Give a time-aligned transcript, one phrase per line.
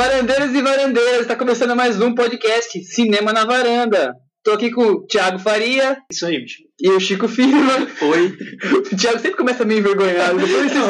[0.00, 4.14] Varandeiros e varandeiras, está começando mais um podcast Cinema na Varanda.
[4.42, 5.98] Tô aqui com o Thiago Faria.
[6.10, 6.62] Isso aí, bicho.
[6.80, 7.86] E o Chico Firma.
[8.00, 8.34] Oi.
[8.72, 10.84] O Thiago sempre começa meio envergonhado, depois vocês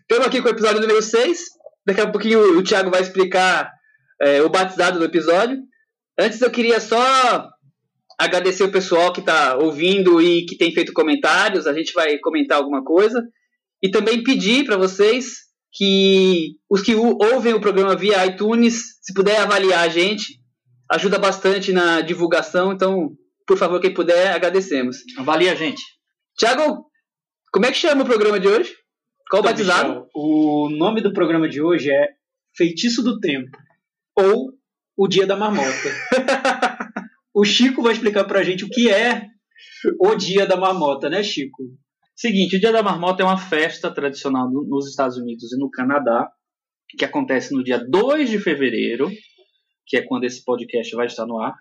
[0.00, 1.38] Estamos aqui com o episódio número 6.
[1.86, 3.70] Daqui a pouquinho o Thiago vai explicar
[4.20, 5.58] é, o batizado do episódio.
[6.18, 7.48] Antes eu queria só
[8.18, 11.68] agradecer o pessoal que está ouvindo e que tem feito comentários.
[11.68, 13.22] A gente vai comentar alguma coisa.
[13.84, 19.38] E também pedir para vocês que os que ouvem o programa via iTunes, se puder
[19.38, 20.40] avaliar a gente,
[20.90, 22.72] ajuda bastante na divulgação.
[22.72, 23.10] Então,
[23.46, 24.96] por favor, quem puder, agradecemos.
[25.18, 25.82] Avalie a gente.
[26.38, 26.86] Tiago,
[27.52, 28.74] como é que chama o programa de hoje?
[29.28, 29.88] Qual o então, batizado?
[29.88, 32.08] Michel, o nome do programa de hoje é
[32.56, 33.58] Feitiço do Tempo
[34.16, 34.50] ou
[34.96, 35.90] O Dia da Marmota.
[37.36, 39.26] o Chico vai explicar pra gente o que é
[40.00, 41.64] o Dia da Marmota, né, Chico?
[42.16, 46.30] Seguinte, o Dia da Marmota é uma festa tradicional nos Estados Unidos e no Canadá,
[46.96, 49.10] que acontece no dia 2 de fevereiro,
[49.86, 51.54] que é quando esse podcast vai estar no ar.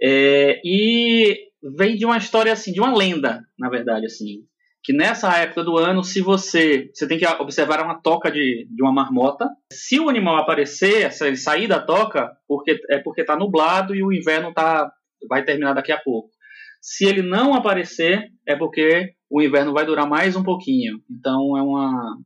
[0.00, 1.36] É, e
[1.76, 4.44] vem de uma história assim, de uma lenda, na verdade, assim,
[4.84, 8.82] que nessa época do ano, se você você tem que observar uma toca de, de
[8.82, 13.36] uma marmota, se o animal aparecer, se ele sair da toca, porque é porque está
[13.36, 14.90] nublado e o inverno tá
[15.28, 16.30] vai terminar daqui a pouco.
[16.80, 21.00] Se ele não aparecer, é porque o inverno vai durar mais um pouquinho.
[21.10, 22.16] Então é uma,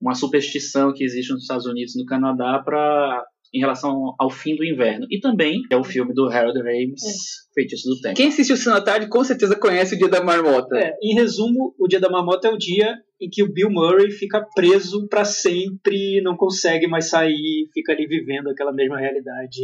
[0.00, 4.54] uma superstição que existe nos Estados Unidos e no Canadá para em relação ao fim
[4.54, 5.06] do inverno.
[5.10, 7.54] E também é o filme do Harold Ramis, é.
[7.54, 8.14] Feitiço do Tempo.
[8.14, 10.78] Quem assistiu o da Tarde com certeza conhece o Dia da Marmota.
[10.78, 14.10] É, em resumo, o Dia da Marmota é o dia em que o Bill Murray
[14.10, 19.60] fica preso para sempre, não consegue mais sair, fica ali vivendo aquela mesma realidade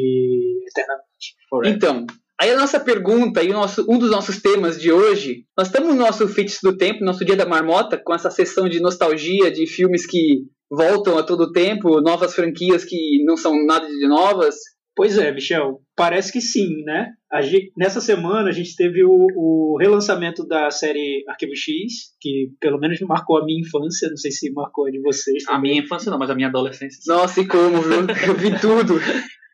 [0.69, 1.37] eternamente.
[1.49, 1.77] Forever.
[1.77, 2.07] Então,
[2.41, 6.01] Aí a nossa pergunta e nosso, um dos nossos temas de hoje, nós estamos no
[6.01, 10.07] nosso Feitiço do Tempo, nosso Dia da Marmota, com essa sessão de nostalgia de filmes
[10.07, 14.57] que voltam a todo tempo, novas franquias que não são nada de novas.
[14.95, 17.11] Pois é, Michel, parece que sim, né?
[17.43, 22.79] Gente, nessa semana a gente teve o, o, relançamento da série Arquivo X, que pelo
[22.79, 25.45] menos marcou a minha infância, não sei se marcou a de vocês.
[25.45, 25.59] Também.
[25.59, 26.99] A minha infância não, mas a minha adolescência.
[27.03, 27.11] Sim.
[27.13, 28.07] Nossa, e como, viu?
[28.27, 28.95] Eu vi tudo.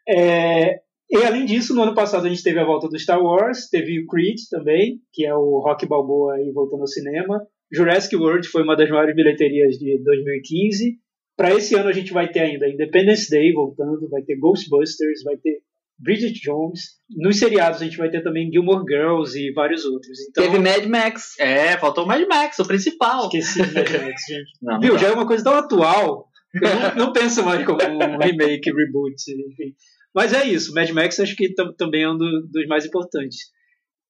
[0.08, 0.76] É,
[1.12, 4.00] e além disso, no ano passado a gente teve a volta do Star Wars, teve
[4.00, 7.46] o Creed também, que é o Rock Balboa aí voltando ao cinema.
[7.70, 10.98] Jurassic World foi uma das maiores bilheterias de 2015.
[11.36, 15.36] Para esse ano a gente vai ter ainda Independence Day voltando, vai ter Ghostbusters, vai
[15.36, 15.60] ter
[15.98, 16.80] Bridget Jones.
[17.10, 20.18] Nos seriados a gente vai ter também Gilmore Girls e vários outros.
[20.28, 21.38] Então, Teve Mad Max.
[21.38, 23.24] É, faltou o Mad Max, o principal.
[23.24, 24.52] Esqueci Mad Max, gente.
[24.60, 26.28] Não, Viu, não já é uma coisa tão atual.
[26.54, 29.74] Eu não, não penso mais como um remake, reboot, enfim.
[30.14, 33.38] Mas é isso, Mad Max acho que também é um do, dos mais importantes.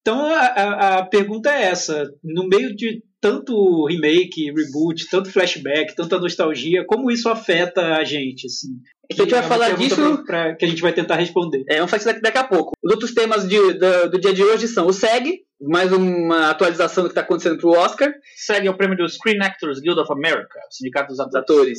[0.00, 5.94] Então a, a, a, pergunta é essa: no meio de tanto remake, reboot, tanto flashback,
[5.94, 8.46] tanta nostalgia, como isso afeta a gente?
[8.46, 8.70] Assim?
[9.10, 10.24] a gente vai é falar disso.
[10.24, 11.62] Pra, pra, que a gente vai tentar responder.
[11.68, 12.72] É, vamos fazer daqui, daqui a pouco.
[12.82, 17.04] Os outros temas de, do, do, dia de hoje são o SEG, mais uma atualização
[17.04, 18.12] do que está acontecendo para o Oscar.
[18.36, 21.36] SEG é o prêmio do Screen Actors Guild of America, o Sindicato dos Atores.
[21.36, 21.78] atores.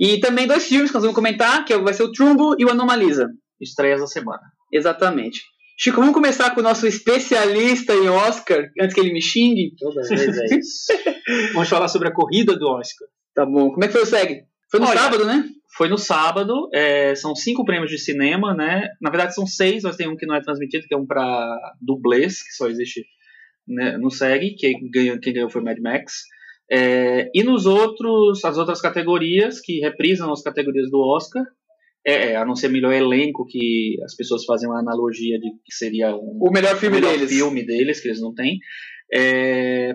[0.00, 2.70] E também dois filmes que nós vamos comentar, que vai ser o Trumbo e o
[2.70, 3.28] Anomalisa
[3.60, 4.42] estreias da semana.
[4.72, 5.40] Exatamente.
[5.78, 9.74] Chico, vamos começar com o nosso especialista em Oscar, antes que ele me xingue.
[9.76, 10.86] Toda vez é isso.
[11.52, 13.08] vamos falar sobre a corrida do Oscar.
[13.34, 13.70] Tá bom.
[13.70, 14.44] Como é que foi o SEG?
[14.70, 15.44] Foi no Olha, sábado, né?
[15.76, 16.68] Foi no sábado.
[16.72, 18.88] É, são cinco prêmios de cinema, né?
[19.02, 21.74] Na verdade são seis, mas tem um que não é transmitido, que é um para
[21.80, 23.04] dublês, que só existe
[23.66, 26.22] né, no SEG, que ganhou, quem ganhou foi Mad Max.
[26.70, 31.42] É, e nos outros, as outras categorias que reprisam as categorias do Oscar,
[32.06, 35.74] é, é, a não ser melhor elenco, que as pessoas fazem uma analogia de que
[35.74, 37.30] seria um, o melhor filme o melhor deles.
[37.30, 38.58] filme deles, que eles não têm.
[39.12, 39.94] É,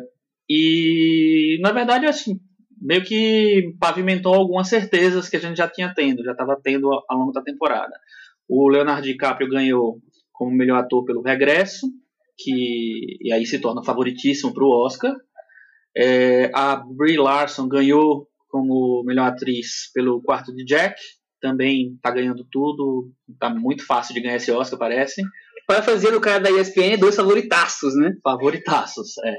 [0.50, 2.40] e, na verdade, assim,
[2.82, 7.18] meio que pavimentou algumas certezas que a gente já tinha tendo, já estava tendo ao
[7.18, 7.94] longo da temporada.
[8.48, 11.88] O Leonardo DiCaprio ganhou como melhor ator pelo Regresso,
[12.38, 15.14] que e aí se torna favoritíssimo para o Oscar.
[15.96, 20.96] É, a Brie Larson ganhou como melhor atriz pelo Quarto de Jack,
[21.40, 25.22] também tá ganhando tudo, tá muito fácil de ganhar esse Oscar, parece.
[25.68, 28.14] Para fazer o cara da ESPN dois favoritaços, né?
[28.24, 29.38] Favoritaços, é.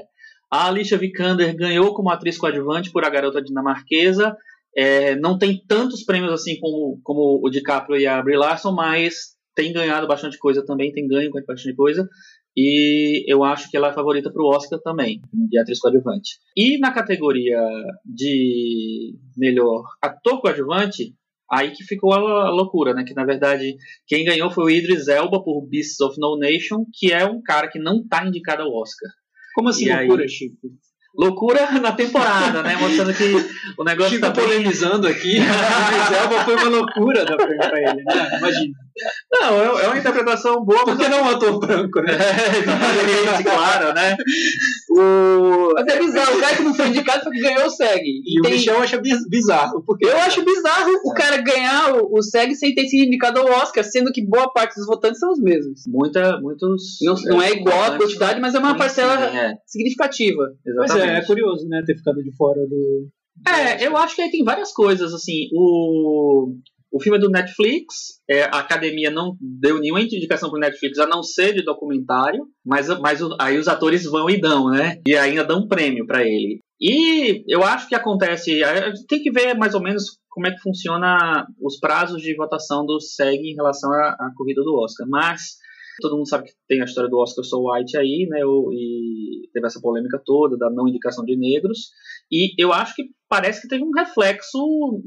[0.51, 4.35] A Alicia Vikander ganhou como atriz coadjuvante por A Garota Dinamarquesa.
[4.75, 9.35] É, não tem tantos prêmios assim como, como o DiCaprio e a Brie Larson, mas
[9.55, 12.07] tem ganhado bastante coisa também, tem ganho com bastante coisa.
[12.55, 16.37] E eu acho que ela é favorita para o Oscar também, de atriz coadjuvante.
[16.55, 17.59] E na categoria
[18.05, 21.15] de melhor ator coadjuvante,
[21.51, 23.03] Aí que ficou a loucura, né?
[23.05, 23.75] Que na verdade
[24.07, 27.67] quem ganhou foi o Idris Elba por Beasts of No Nation, que é um cara
[27.67, 29.09] que não tá indicado ao Oscar.
[29.53, 30.29] Como assim e loucura, aí...
[30.29, 30.69] Chico?
[31.15, 32.75] loucura na temporada, né?
[32.77, 33.23] Mostrando que
[33.77, 34.45] o negócio Chico tá bem...
[34.45, 38.37] polemizando aqui, mas Elba foi uma loucura prêmio pra ele, né?
[38.37, 38.73] Imagina.
[39.31, 42.13] Não, é é uma interpretação boa, Por mas que não um ator branco, né?
[42.13, 44.15] Exatamente, claro, né?
[44.91, 45.73] O...
[45.75, 48.01] Mas é bizarro, o cara que não foi indicado foi que ganhou o SEG.
[48.25, 49.83] E o tem- Michel acha biz- bizarro.
[49.85, 53.45] Porque Eu acho bizarro o cara ganhar o, o SEG sem ter sido indicado ao
[53.61, 55.81] Oscar, sendo que boa parte dos votantes são os mesmos.
[55.87, 56.97] Muita, muitos.
[57.01, 60.43] Não, não é igual a quantidade, mas é uma parcela É, significativa.
[60.65, 61.09] Exatamente.
[61.09, 61.81] é, é curioso, né?
[61.85, 63.07] Ter ficado de fora do.
[63.47, 66.53] É, eu acho que aí tem várias coisas, assim, o,
[66.91, 71.07] o filme é do Netflix, é, a academia não deu nenhuma indicação pro Netflix, a
[71.07, 74.99] não ser de documentário, mas, mas o- aí os atores vão e dão, né?
[75.07, 76.59] E ainda dão um prêmio pra ele.
[76.79, 78.59] E eu acho que acontece,
[79.07, 82.99] tem que ver mais ou menos como é que funciona os prazos de votação do
[82.99, 85.41] SEG em relação à, à corrida do Oscar, mas
[86.01, 88.43] todo mundo sabe que tem a história do Oscar So White aí, né?
[88.45, 91.91] o- E teve essa polêmica toda da não indicação de negros.
[92.31, 94.57] E eu acho que parece que teve um reflexo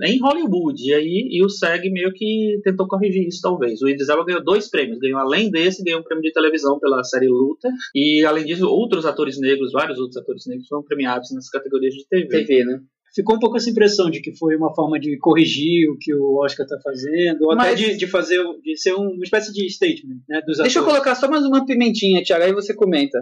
[0.03, 0.82] em Hollywood.
[0.82, 3.81] E aí e o SEG meio que tentou corrigir isso, talvez.
[3.82, 4.99] O Idris Elba ganhou dois prêmios.
[4.99, 7.71] Ganhou, além desse, ganhou um prêmio de televisão pela série Luther.
[7.94, 12.06] E, além disso, outros atores negros, vários outros atores negros, foram premiados nessas categorias de
[12.09, 12.29] TV.
[12.44, 12.81] TV, né?
[13.15, 16.43] Ficou um pouco essa impressão de que foi uma forma de corrigir o que o
[16.44, 19.71] Oscar tá fazendo, ou até Mas- de, de fazer, de ser um- uma espécie de
[19.71, 20.41] statement, né?
[20.44, 21.00] Dos Deixa eu atores.
[21.05, 23.19] colocar só mais uma pimentinha, Thiago, aí você comenta.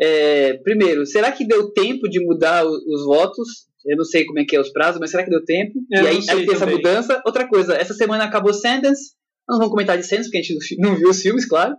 [0.00, 3.48] É, primeiro, será que deu tempo de mudar os votos?
[3.86, 5.72] Eu não sei como é que é os prazos, mas será que deu tempo?
[5.92, 7.22] É, e eu aí, aí tem essa mudança.
[7.24, 9.12] Outra coisa, essa semana acabou Sentence.
[9.48, 11.76] Não vamos comentar de Sentence, porque a gente não viu os filmes, claro.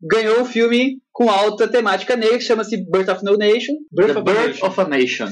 [0.00, 3.74] Ganhou um filme com alta temática negra, que chama-se Birth of No Nation.
[3.90, 4.66] Birth The of a Birth Nation.
[4.66, 5.28] of a Nation.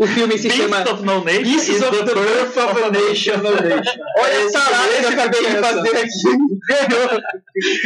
[0.00, 2.90] O filme se Beast chama of No Nation Pieces is of the Birth of a
[2.90, 3.34] Nation.
[4.18, 6.38] Olha essa salada que eu acabei de fazer aqui.
[6.68, 7.20] Ganhou,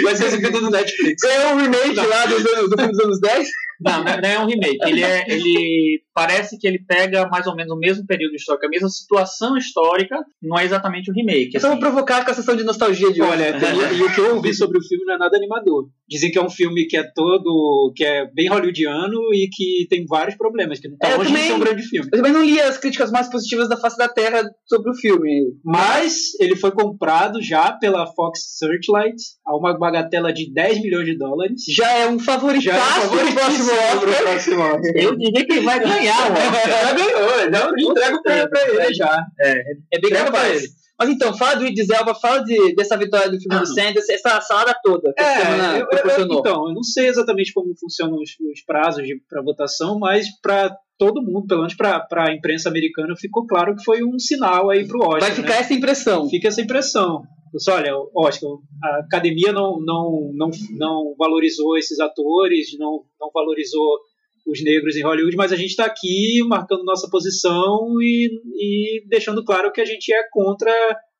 [0.05, 1.20] Vai ser exibido no Netflix.
[1.22, 3.49] ganhou um remake lá anos- do filme dos anos 10.
[3.80, 4.78] Não, não é um remake.
[4.82, 8.69] Ele, é, ele parece que ele pega mais ou menos o mesmo período histórico, a
[8.69, 11.52] mesma situação histórica, não é exatamente um remake.
[11.54, 11.80] Então assim.
[11.80, 13.30] vou provocar com a sessão de nostalgia de hoje.
[13.30, 13.54] Olha,
[13.96, 15.88] e o que eu ouvi sobre o filme não é nada animador.
[16.08, 17.92] Dizem que é um filme que é todo.
[17.94, 21.34] que é bem hollywoodiano e que tem vários problemas, que não tá É, longe de
[21.34, 22.08] também- ser um grande filme.
[22.12, 25.52] Eu também não li as críticas mais positivas da face da Terra sobre o filme.
[25.64, 29.16] Mas ele foi comprado já pela Fox Searchlight
[29.46, 31.62] a uma bagatela de 10 milhões de dólares.
[31.69, 34.23] Já é um favoritaço Já é um pro Oscar.
[34.23, 34.62] próximo.
[34.94, 36.35] Eu diria que ele vai ganhar, ó.
[36.69, 39.19] Já ganhou, já entrega o prêmio pra ele já.
[39.41, 39.55] É
[40.00, 40.67] bem Entrega pra ele.
[41.00, 43.61] Mas então, fala do Idris Elba, fala de, dessa vitória do filme Ah.
[43.61, 47.53] do Sanders, essa salada toda que essa semana É, eu- então, eu não sei exatamente
[47.53, 52.32] como funcionam os, os prazos para votação, mas para todo mundo, pelo menos para a
[52.32, 55.20] imprensa americana, ficou claro que foi um sinal aí pro Oscar.
[55.20, 55.37] Vai né?
[55.37, 56.29] ficar essa impressão.
[56.29, 57.23] Fica essa impressão.
[57.52, 58.50] Pessoal, olha, Oscar,
[58.82, 63.98] a academia não, não, não, não valorizou esses atores, não, não valorizou
[64.46, 69.44] os negros em Hollywood, mas a gente está aqui marcando nossa posição e, e deixando
[69.44, 70.72] claro que a gente é contra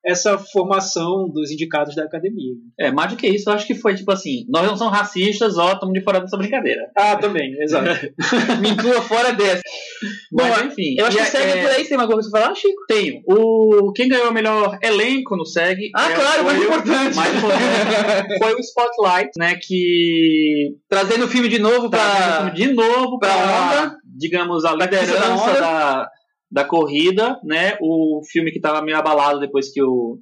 [0.05, 2.55] essa formação dos indicados da academia.
[2.79, 5.59] É, mais do que isso, eu acho que foi tipo assim: nós não somos racistas,
[5.59, 6.91] ó, estamos de fora dessa brincadeira.
[6.97, 7.89] Ah, também, exato.
[8.63, 9.63] Me inclua fora dessa.
[10.33, 10.95] Mas, Bom, enfim.
[10.97, 12.85] Eu acho que é- segue é- por aí, você tem alguma coisa pra falar, Chico?
[12.87, 13.21] Tenho.
[13.27, 15.91] O, quem ganhou o melhor elenco no SEG.
[15.97, 17.17] Ah, é, claro, mais o- importante.
[17.17, 19.59] mais importante foi o Spotlight, né?
[19.61, 22.51] Que Trazendo o filme de novo pra.
[22.55, 23.97] vindo de novo pra para, onda.
[24.05, 26.09] digamos, a Pra liderança da,
[26.51, 27.77] da corrida, né?
[27.81, 30.19] O filme que estava meio abalado depois que o,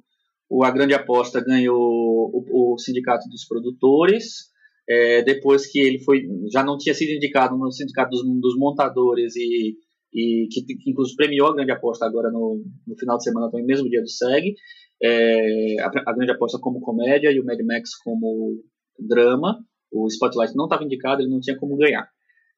[0.49, 4.49] o A Grande Aposta ganhou o, o Sindicato dos Produtores.
[4.89, 9.35] é, depois que ele foi já não tinha sido indicado no Sindicato dos, dos Montadores
[9.35, 9.75] e,
[10.13, 13.65] e que, que inclusive premiou a Grande Aposta agora no, no final de semana, também
[13.65, 14.55] mesmo dia do SEG.
[15.03, 18.61] É, a, a Grande Aposta como comédia e o Mad Max como
[18.99, 19.59] drama.
[19.91, 22.07] O Spotlight não estava indicado, ele não tinha como ganhar.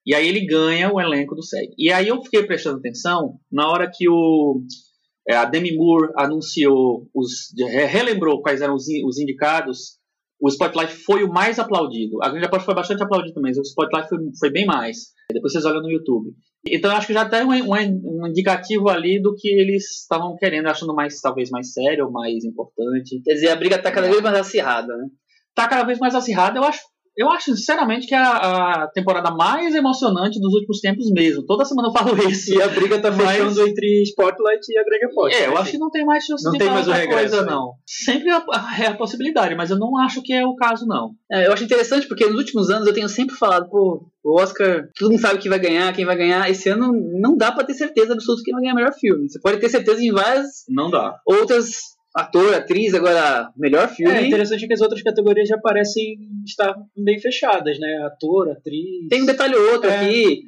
[0.06, 1.74] E aí ele ganha o elenco do SEG.
[1.77, 4.62] E aí eu fiquei prestando atenção na hora que o
[5.27, 10.00] é, a Demi Moore anunciou, os, re- relembrou quais eram os, os indicados.
[10.41, 12.24] O Spotlight foi o mais aplaudido.
[12.24, 15.10] A Grande Aposta foi bastante aplaudido também, mas o Spotlight foi, foi bem mais.
[15.32, 16.32] Depois vocês olham no YouTube.
[16.65, 20.36] Então eu acho que já tem um, um- um indicativo ali do que eles estavam
[20.38, 23.22] querendo, achando mais talvez mais sério mais importante.
[23.24, 25.06] Quer dizer, a briga tá cada vez mais acirrada, né?
[25.53, 26.58] Tá cada vez mais acirrada.
[26.58, 26.79] Eu acho,
[27.18, 31.46] eu acho sinceramente que é a, a temporada mais emocionante dos últimos tempos mesmo.
[31.46, 32.54] Toda semana eu falo isso.
[32.60, 35.38] E a briga tá Mas- fechando entre Spotlight e a Grande Aposta.
[35.38, 37.30] É, eu acho que não tem mais chance Não de tem mais o outra regresso,
[37.30, 37.51] coisa, né?
[37.51, 37.74] não.
[37.86, 41.12] Sempre é é a possibilidade, mas eu não acho que é o caso, não.
[41.32, 44.88] É, eu acho interessante porque nos últimos anos eu tenho sempre falado, pô, o Oscar,
[44.98, 46.50] todo mundo sabe quem vai ganhar, quem vai ganhar.
[46.50, 49.30] Esse ano não dá pra ter certeza absoluta quem vai ganhar o melhor filme.
[49.30, 51.20] Você pode ter certeza em várias Não dá.
[51.25, 51.72] outras,
[52.16, 54.13] ator, atriz, agora, melhor filme.
[54.13, 57.98] É interessante que as outras categorias já parecem estar bem fechadas, né?
[58.06, 59.08] Ator, atriz.
[59.10, 59.98] Tem um detalhe ou outro É.
[60.06, 60.42] aqui.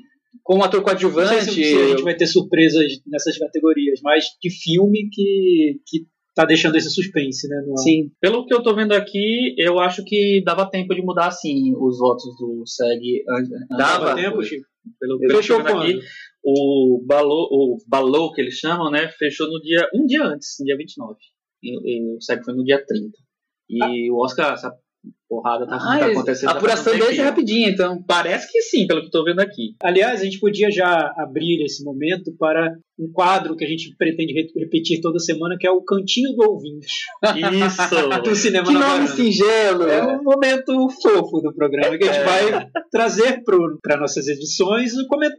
[0.43, 1.43] como ator Não sei coadjuvante.
[1.51, 6.45] se, se a gente vai ter surpresas nessas categorias, mas de filme que, que tá
[6.45, 7.63] deixando esse suspense, né?
[7.67, 7.77] no.
[7.77, 8.09] Sim.
[8.19, 11.99] Pelo que eu tô vendo aqui, eu acho que dava tempo de mudar, sim, os
[11.99, 13.23] votos do SEG.
[13.69, 14.65] Dava Dava tempo, Chico?
[14.99, 15.99] Pelo que eu tô Fechou vendo aqui,
[16.43, 20.65] o Balou, o Balou, que eles chamam, né, fechou no dia, um dia antes, no
[20.65, 21.15] dia 29.
[21.63, 23.17] E, e o SEG foi no dia 30.
[23.69, 24.57] E o Oscar,
[25.31, 26.49] porrada tá, Ah, tá acontecendo.
[26.49, 28.03] a apuração deles é rapidinha, então.
[28.05, 29.75] Parece que sim, pelo que eu tô vendo aqui.
[29.81, 34.33] Aliás, a gente podia já abrir esse momento para um quadro que a gente pretende
[34.33, 37.05] re- repetir toda semana, que é o Cantinho do Ouvinte,
[38.23, 38.41] do Isso!
[38.41, 39.83] Cinema Que nome singelo!
[39.87, 42.25] É um momento fofo do programa que a gente É.
[42.25, 43.41] vai trazer
[43.81, 44.91] para nossas edições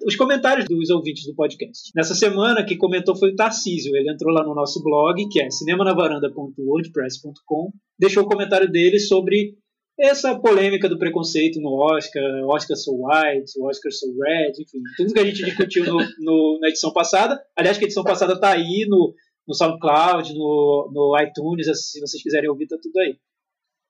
[0.06, 1.90] os comentários dos ouvintes do podcast.
[1.94, 3.94] Nessa semana, quem comentou foi o Tarcísio.
[3.94, 9.54] Ele entrou lá no nosso blog, que é cinemanavaranda.wordpress.com, deixou o comentário dele sobre
[10.02, 15.20] essa polêmica do preconceito no Oscar, Oscar so white, Oscar so red, enfim, tudo que
[15.20, 17.40] a gente discutiu no- no- na edição passada.
[17.56, 19.14] Aliás, que a edição passada está aí no,
[19.46, 23.16] no SoundCloud, no, no iTunes, se vocês quiserem ouvir, tá tudo aí.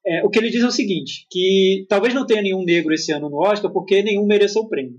[0.04, 3.10] É, o que ele diz é o seguinte, que talvez não tenha nenhum negro esse
[3.12, 4.98] ano no Oscar porque nenhum mereceu o prêmio.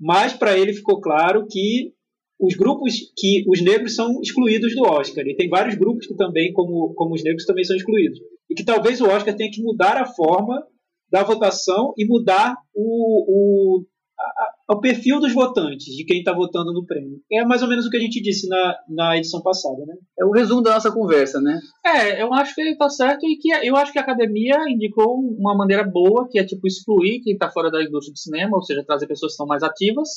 [0.00, 1.92] Mas para ele ficou claro que
[2.40, 6.52] os grupos que os negros são excluídos do Oscar e tem vários grupos que também
[6.54, 8.18] como como os negros também são excluídos
[8.50, 10.62] e que talvez o Oscar tenha que mudar a forma
[11.10, 13.84] da votação e mudar o, o,
[14.18, 17.20] a- a- o perfil dos votantes, de quem está votando no prêmio.
[17.32, 19.94] É mais ou menos o que a gente disse na, na edição passada, né?
[20.18, 21.58] É o resumo da nossa conversa, né?
[21.84, 25.18] É, eu acho que ele tá certo e que eu acho que a academia indicou
[25.38, 28.62] uma maneira boa, que é tipo excluir quem tá fora da indústria do cinema, ou
[28.62, 30.08] seja, trazer pessoas que são mais ativas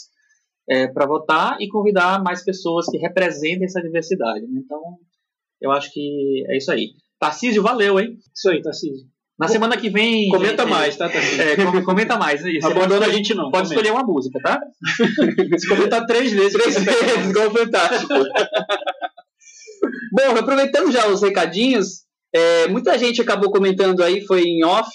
[0.69, 4.41] é, para votar e convidar mais pessoas que representem essa diversidade.
[4.45, 4.61] né?
[4.63, 4.79] Então,
[5.59, 6.89] eu acho que é isso aí.
[7.19, 8.17] Tarcísio, valeu, hein?
[8.35, 9.05] Isso aí, Tarcísio.
[9.39, 10.29] Na semana que vem.
[10.29, 11.41] Comenta mais, tá, Tarcísio?
[11.41, 12.45] É, com- comenta mais.
[12.45, 12.67] Isso.
[12.67, 13.49] Abandona a gente não.
[13.49, 13.73] pode comenta.
[13.73, 14.59] escolher uma música, tá?
[15.57, 18.13] Se comentar três vezes, Três vezes, igual Fantástico.
[20.13, 22.03] Bom, aproveitando já os recadinhos,
[22.33, 24.91] é, muita gente acabou comentando aí, foi em off.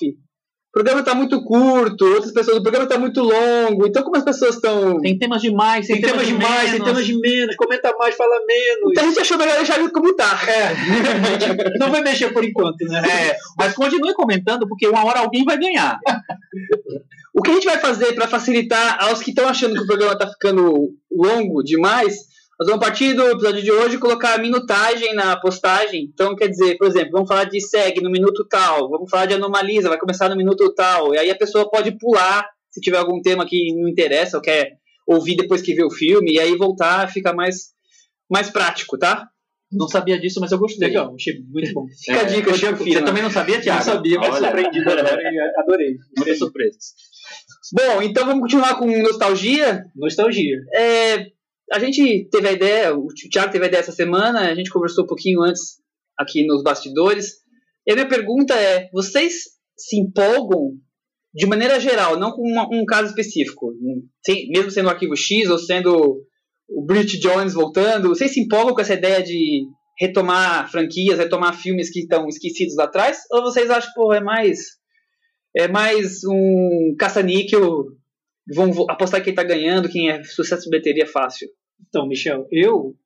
[0.69, 3.87] O programa tá muito curto, outras pessoas, o programa tá muito longo.
[3.87, 5.01] Então, como as pessoas estão.
[5.01, 8.45] Tem temas demais, tem, tem temas de mais, tem temas de menos, comenta mais, fala
[8.47, 8.91] menos.
[8.91, 10.39] Então a gente achou melhor deixar ele como tá.
[10.47, 10.75] É,
[11.81, 13.03] não vai mexer por enquanto, né?
[13.09, 15.99] É, mas continue comentando, porque uma hora alguém vai ganhar.
[17.35, 20.15] O que a gente vai fazer para facilitar aos que estão achando que o programa
[20.15, 22.17] está ficando longo demais,
[22.59, 26.11] nós vamos, partir do episódio de hoje, colocar a minutagem na postagem.
[26.13, 29.35] Então, quer dizer, por exemplo, vamos falar de SEG no minuto tal, vamos falar de
[29.35, 33.23] Anomalisa, vai começar no minuto tal, e aí a pessoa pode pular se tiver algum
[33.23, 34.73] tema que não interessa ou quer
[35.07, 37.69] ouvir depois que vê o filme, e aí voltar fica mais,
[38.29, 39.29] mais prático, tá?
[39.71, 40.89] Não sabia disso, mas eu gostei.
[40.89, 41.87] Legal, achei muito bom.
[42.05, 43.79] Fica a dica, Chico você também não sabia, Thiago?
[43.79, 45.97] Não sabia, mas surpreendido agora e adorei.
[46.17, 46.95] Muitas surpresas.
[47.73, 49.85] Bom, então vamos continuar com nostalgia.
[49.95, 50.57] Nostalgia.
[50.75, 51.27] É,
[51.73, 55.05] a gente teve a ideia, o Thiago teve a ideia essa semana, a gente conversou
[55.05, 55.79] um pouquinho antes
[56.19, 57.35] aqui nos bastidores.
[57.87, 59.35] E a minha pergunta é: vocês
[59.77, 60.73] se empolgam
[61.35, 63.73] de maneira geral, não com uma- um caso específico,
[64.25, 66.23] sem- mesmo sendo o arquivo X ou sendo
[66.69, 69.65] o Bridget Jones voltando, vocês se empolgam com essa ideia de
[70.01, 73.19] retomar franquias, retomar filmes que estão esquecidos lá atrás?
[73.31, 74.59] Ou vocês acham que é mais
[75.57, 77.85] é mais um caça-níquel
[78.55, 81.49] vão apostar quem tá ganhando, quem é sucesso de bilheteria fácil.
[81.87, 82.97] Então, Michel, eu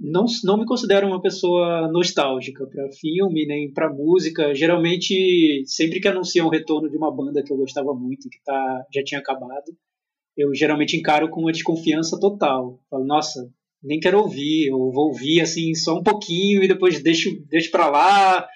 [0.00, 4.54] não, não me considero uma pessoa nostálgica para filme nem para música.
[4.54, 8.86] Geralmente, sempre que anunciam o retorno de uma banda que eu gostava muito que tá,
[8.94, 9.74] já tinha acabado,
[10.36, 12.80] eu geralmente encaro com uma desconfiança total.
[12.88, 13.50] Falo, nossa,
[13.82, 17.90] nem quero ouvir, eu vou ouvir assim só um pouquinho e depois deixo, deixo para
[17.90, 18.46] lá,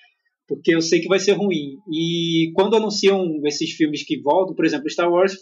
[0.46, 1.78] porque eu sei que vai ser ruim.
[1.90, 5.34] E quando anunciam esses filmes que voltam, por exemplo, Star Wars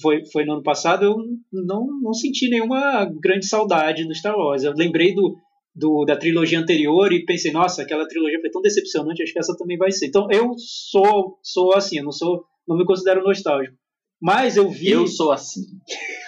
[0.00, 1.16] foi, foi no ano passado, eu
[1.52, 4.64] não, não senti nenhuma grande saudade do Star Wars.
[4.64, 5.36] Eu lembrei do,
[5.74, 9.56] do, da trilogia anterior e pensei, nossa, aquela trilogia foi tão decepcionante, acho que essa
[9.56, 10.06] também vai ser.
[10.06, 13.76] Então eu sou, sou assim, eu não sou, não me considero nostálgico.
[14.20, 14.90] Mas eu vi.
[14.90, 15.62] Eu sou assim.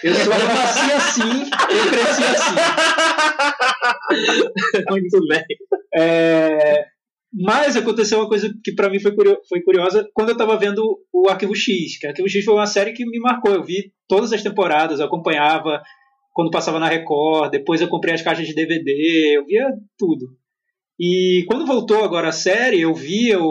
[0.03, 2.57] Eu, sou, eu nasci assim, eu cresci assim.
[4.91, 5.45] Muito bem.
[5.95, 6.87] É,
[7.37, 10.83] mas aconteceu uma coisa que para mim foi, curio- foi curiosa quando eu estava vendo
[11.13, 11.99] o Arquivo X.
[11.99, 13.53] Que Arquivo X foi uma série que me marcou.
[13.53, 15.83] Eu vi todas as temporadas, eu acompanhava
[16.33, 20.27] quando passava na Record, depois eu comprei as caixas de DVD, eu via tudo.
[20.99, 23.43] E quando voltou agora a série, eu vi, eu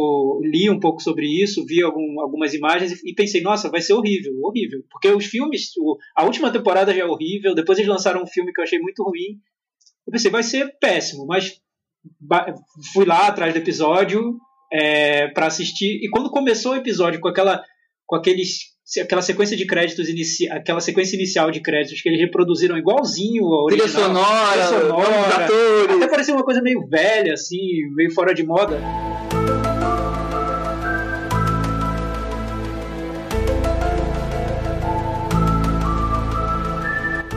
[0.43, 4.33] li um pouco sobre isso, vi algum- algumas imagens e, pensei, nossa, vai ser horrível,
[4.41, 4.81] horrível.
[4.89, 5.71] Porque os filmes,
[6.15, 9.03] a última temporada já é horrível, depois eles lançaram um filme que eu achei muito
[9.03, 9.39] ruim.
[10.07, 11.53] Eu pensei, vai ser péssimo, mas
[12.93, 14.37] fui lá atrás do episódio
[14.71, 15.99] é, para assistir.
[16.03, 17.61] E quando começou o episódio com aquela,
[18.05, 20.49] com aqueles aquela sequência de créditos inici...
[20.49, 24.07] aquela sequência inicial de créditos que eles reproduziram igualzinho Trilha original.
[24.07, 25.45] sonora, Trilha sonora.
[25.45, 25.95] atores.
[25.97, 27.57] Até parecia uma coisa meio velha, assim,
[27.95, 28.79] meio fora de moda.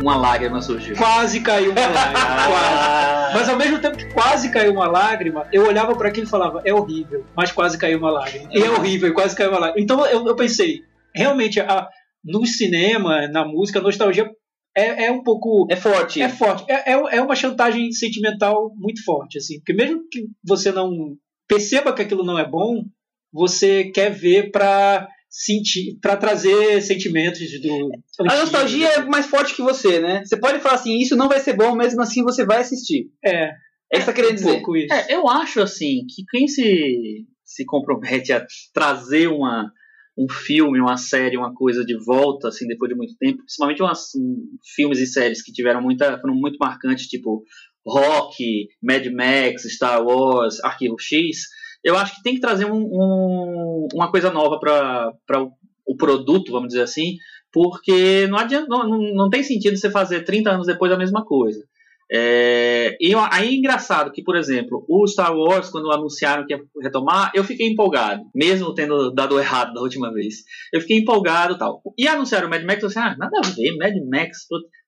[0.06, 0.94] Uma lágrima surgiu.
[0.94, 2.20] Quase caiu uma lágrima.
[2.46, 3.34] quase.
[3.34, 6.62] Mas ao mesmo tempo que quase caiu uma lágrima, eu olhava para aquilo e falava,
[6.64, 8.48] é horrível, mas quase caiu uma lágrima.
[8.52, 9.82] E é horrível, quase caiu uma lágrima.
[9.82, 10.82] Então eu, eu pensei,
[11.12, 11.88] realmente, a,
[12.24, 14.30] no cinema, na música, a nostalgia
[14.76, 15.66] é, é um pouco.
[15.68, 16.22] É forte.
[16.22, 16.70] É forte.
[16.70, 19.56] É, é, é uma chantagem sentimental muito forte, assim.
[19.56, 21.16] Porque mesmo que você não
[21.48, 22.84] perceba que aquilo não é bom,
[23.32, 27.90] você quer ver para sentir, para trazer sentimentos do.
[28.26, 30.24] A nostalgia é mais forte que você, né?
[30.24, 33.10] Você pode falar assim, isso não vai ser bom, mesmo assim você vai assistir.
[33.22, 33.50] É.
[33.92, 34.62] É isso que você queria um dizer.
[34.90, 39.70] É, eu acho assim que quem se, se compromete a trazer uma,
[40.18, 44.14] um filme, uma série, uma coisa de volta, assim, depois de muito tempo, principalmente umas,
[44.16, 47.44] um, filmes e séries que tiveram muita, foram muito marcantes, tipo
[47.86, 51.42] Rock, Mad Max, Star Wars, Arquivo X,
[51.86, 55.52] eu acho que tem que trazer um, um, uma coisa nova para o,
[55.86, 57.16] o produto, vamos dizer assim,
[57.52, 61.64] porque não, adianta, não, não, tem sentido você fazer 30 anos depois a mesma coisa.
[62.10, 66.60] É, e aí é engraçado que, por exemplo, o Star Wars, quando anunciaram que ia
[66.82, 70.42] retomar, eu fiquei empolgado, mesmo tendo dado errado da última vez.
[70.72, 71.80] Eu fiquei empolgado e tal.
[71.96, 74.38] E anunciaram o Mad Max, eu disse, ah, nada a ver, Mad Max.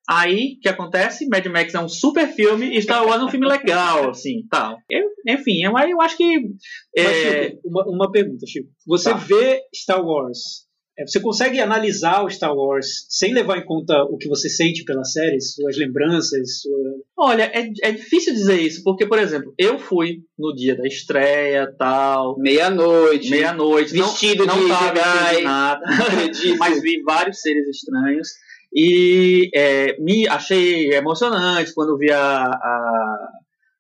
[0.08, 1.28] Aí, o que acontece?
[1.28, 4.78] Mad Max é um super filme e Star Wars é um filme legal, assim, tal.
[4.90, 6.38] Eu, enfim, eu, eu acho que...
[6.40, 6.56] Mas,
[6.96, 8.68] É, Chico, uma, uma pergunta, Chico.
[8.86, 9.16] Você Tá.
[9.18, 10.66] vê Star Wars,
[10.98, 14.82] é, você consegue analisar o Star Wars sem levar em conta o que você sente
[14.84, 16.78] pela série, suas lembranças, sua...
[17.16, 21.70] olha, é, é difícil dizer isso, porque, por exemplo, eu fui no dia da estreia,
[21.78, 23.28] tal, Meia-noite.
[23.30, 25.84] meia-noite, não- Vestido não, de tava de nada.
[25.86, 26.56] Acredito.
[26.58, 28.28] mas vi vários seres estranhos
[28.72, 33.28] e é, me achei emocionante quando vi a, a,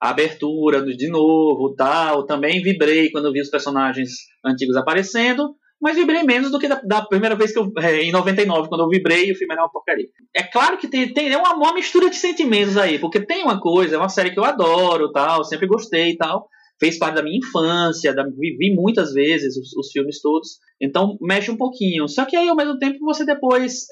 [0.00, 4.10] a abertura de novo tal também vibrei quando vi os personagens
[4.44, 8.12] antigos aparecendo mas vibrei menos do que da, da primeira vez que eu é, em
[8.12, 11.36] 99 quando eu vibrei o filme era uma porcaria é claro que tem, tem é
[11.36, 14.44] uma, uma mistura de sentimentos aí porque tem uma coisa é uma série que eu
[14.44, 19.12] adoro tal sempre gostei e tal fez parte da minha infância, da, vi, vi muitas
[19.12, 22.08] vezes os, os filmes todos, então mexe um pouquinho.
[22.08, 23.86] Só que aí, ao mesmo tempo, você depois.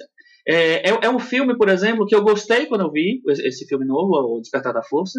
[0.46, 3.84] É, é, é um filme, por exemplo, que eu gostei quando eu vi esse, filme
[3.84, 5.18] novo, O Despertar da Força,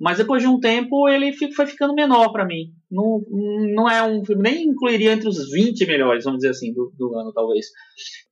[0.00, 2.72] mas depois de um tempo ele foi ficando menor pra mim.
[2.90, 3.22] Não,
[3.74, 7.16] não é um filme, nem incluiria entre os 20 melhores, vamos dizer assim, do, do
[7.16, 7.66] ano, talvez.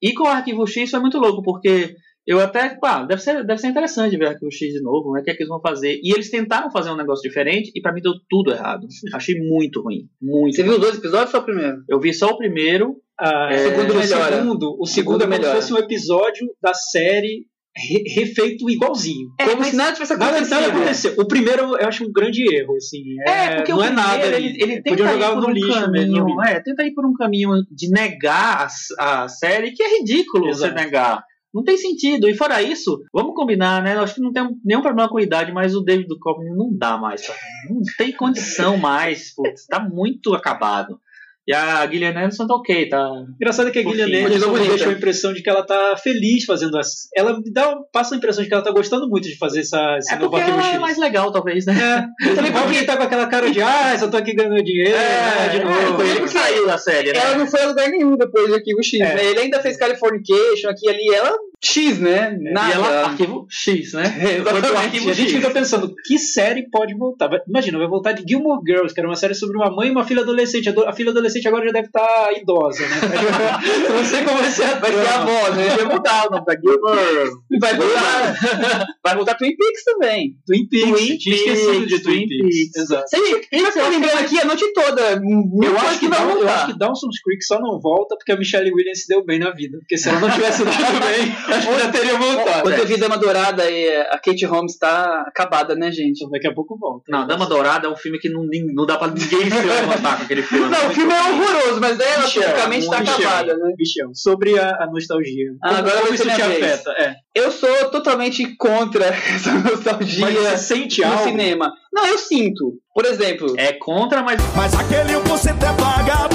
[0.01, 1.95] E com o Arquivo X foi muito louco, porque
[2.27, 5.21] eu até, pá, deve ser, deve ser interessante ver Arquivo X de novo, né?
[5.21, 6.01] O que é que eles vão fazer?
[6.03, 8.87] E eles tentaram fazer um negócio diferente e pra mim deu tudo errado.
[9.13, 10.09] Achei muito ruim.
[10.21, 10.55] Muito.
[10.55, 11.83] Você viu os dois episódios ou só o primeiro?
[11.89, 12.97] Eu vi só o primeiro.
[13.23, 15.61] Ah, É, segundo o segundo, o segundo é como melhora.
[15.61, 19.29] se fosse um episódio da série re- refeito igualzinho.
[19.51, 20.51] Como se nada tivesse acontecido.
[20.51, 21.15] nada aconteceu.
[21.19, 23.03] O primeiro eu acho um grande erro, assim.
[23.27, 24.27] É, porque não o é primeiro, nada.
[24.27, 26.43] Ele, ele tenta Podiam ir jogar por no um lixo caminho, mesmo.
[26.43, 28.67] é, tenta ir por um caminho de negar
[28.99, 30.75] a, a série, que é ridículo Exato.
[30.75, 31.23] você negar.
[31.55, 32.29] Não tem sentido.
[32.29, 33.95] E fora isso, vamos combinar, né?
[33.95, 36.75] Eu acho que não tem nenhum problema com a idade, mas o David Duchovny não
[36.77, 37.23] dá mais.
[37.69, 39.35] Não tem condição mais.
[39.35, 40.99] Putz, tá muito acabado.
[41.47, 43.11] E a Gillian Anderson tá ok, tá.
[43.35, 44.27] Engraçado é que a Gillian.
[44.27, 47.09] Anderson me deixou a impressão de que ela tá feliz fazendo as.
[47.17, 49.97] Ela me dá, passa a impressão de que ela tá gostando muito de fazer essa,
[49.99, 52.09] esse É novo porque ela é mais legal, talvez, né?
[52.23, 55.49] É, também porque tá com aquela cara de ah, só tô aqui ganhando dinheiro, né,
[55.51, 55.97] de novo.
[55.97, 57.19] foi ele que saiu da série, né?
[57.19, 59.15] Ela não foi a lugar nenhum depois do Arquivo X, É.
[59.15, 59.25] né?
[59.27, 62.37] Ele ainda fez Californication aqui e ali, ela X, né?
[62.41, 62.69] Nada.
[62.69, 64.03] E ela, arquivo X, né?
[64.39, 64.97] Exatamente.
[65.07, 65.37] E a gente X.
[65.37, 67.31] fica pensando, que série pode voltar?
[67.49, 70.05] Imagina, vai voltar de Gilmore Girls, que era uma série sobre uma mãe e uma
[70.05, 70.69] filha adolescente.
[70.69, 72.97] A do- A filha adolescente agora já deve estar idosa, né?
[73.89, 75.69] Eu não sei como vai ser a Vai ser a avó, né?
[75.77, 77.31] Vai mudar o nome da Gilmore.
[77.61, 78.87] Vai voltar.
[79.05, 80.35] vai voltar Twin Peaks também.
[80.47, 80.91] Twin Peaks.
[80.91, 82.57] Twin tinha esquecido de Twin Twin Peaks.
[82.73, 82.77] Peaks.
[82.77, 83.05] Exato.
[83.09, 85.03] Você já tá lembrando aqui a noite toda.
[85.13, 86.55] Eu acho, que vai Down- eu voltar.
[86.55, 89.51] acho que Dawson's Creek só não volta porque a Michelle Williams se deu bem na
[89.51, 89.79] vida.
[89.79, 92.63] Porque se ela não tivesse dado bem, acho que já teria voltado.
[92.63, 96.19] Quando eu vi Dama Dourada, e a Kate Holmes tá acabada, né, gente?
[96.19, 97.05] Então, daqui a pouco volta.
[97.09, 100.25] Não, Dama Dourada é um filme que não, não dá pra ninguém se levantar com
[100.25, 100.69] aquele filme.
[100.69, 103.15] Não, o filme é horroroso, mas ela Michel, praticamente tá Michel.
[103.17, 103.73] acabada, né?
[103.77, 105.53] Bichão, sobre a, a nostalgia.
[105.63, 106.91] Ah, como, agora como isso te afeta?
[106.93, 107.15] É.
[107.35, 111.25] Eu sou totalmente contra essa nostalgia Mas você sente no algo?
[111.25, 111.73] cinema.
[111.93, 112.75] Não, eu sinto.
[112.95, 116.32] Por exemplo, É contra, mas Mas aquele você é vagabundo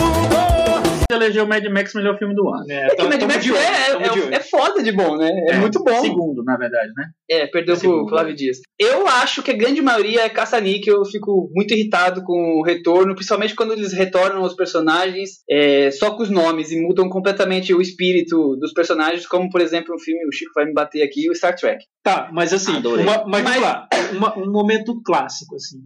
[1.15, 2.65] elegeu o Mad Max melhor filme do ano.
[2.70, 5.30] É, que o Mad Max é, é, é, foda de bom, né?
[5.48, 6.02] É, muito bom.
[6.02, 7.06] Segundo, na verdade, né?
[7.30, 8.60] É, perdeu pro Flávio Dias.
[8.78, 10.96] Eu acho que a grande maioria é caça-níquel.
[10.96, 16.13] Eu fico muito irritado com o retorno, principalmente quando eles retornam os personagens é, só
[16.15, 20.28] com os nomes e mudam completamente o espírito dos personagens, como, por exemplo, um filme,
[20.28, 21.86] o Chico vai me bater aqui, o Star Trek.
[22.04, 23.43] Tá, mas assim, uma, mas, mas...
[23.43, 25.78] vamos lá, uma, um momento clássico, assim.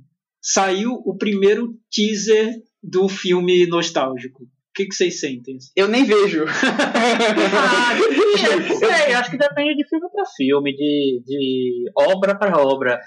[0.42, 4.48] Saiu o primeiro teaser do filme nostálgico.
[4.82, 5.58] O que, que vocês sentem?
[5.76, 6.46] Eu nem vejo.
[6.48, 7.94] ah,
[8.68, 13.00] não sei, acho que depende de filme para filme, de, de obra para obra.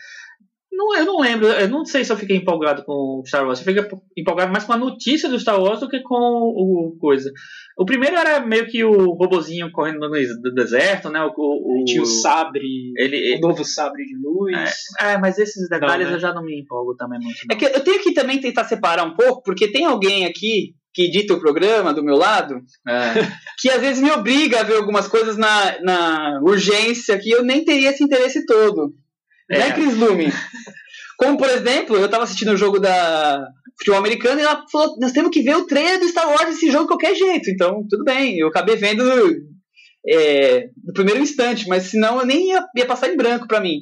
[0.72, 3.60] Não, eu não lembro, eu não sei se eu fiquei empolgado com Star Wars.
[3.60, 7.30] Eu fiquei empolgado mais com a notícia do Star Wars do que com o coisa.
[7.78, 11.22] O primeiro era meio que o robozinho correndo no deserto, né?
[11.24, 14.56] O, o, Tinha o sabre, ele, o novo sabre de luz.
[15.00, 16.16] É, é mas esses detalhes não, né?
[16.16, 17.38] eu já não me empolgo também muito.
[17.48, 17.56] Não.
[17.56, 21.06] É que eu tenho que também tentar separar um pouco, porque tem alguém aqui que
[21.06, 23.14] edita o programa do meu lado, é.
[23.58, 27.64] que às vezes me obriga a ver algumas coisas na, na urgência que eu nem
[27.64, 28.94] teria esse interesse todo.
[29.50, 29.58] É.
[29.58, 30.32] Né, Chris Lume?
[31.18, 33.46] Como, por exemplo, eu estava assistindo o jogo da
[33.78, 36.70] futebol americano e ela falou: nós temos que ver o trailer do Star Wars desse
[36.70, 37.50] jogo de qualquer jeito.
[37.50, 39.04] Então, tudo bem, eu acabei vendo
[40.06, 43.80] é, no primeiro instante, mas senão eu nem ia, ia passar em branco para mim.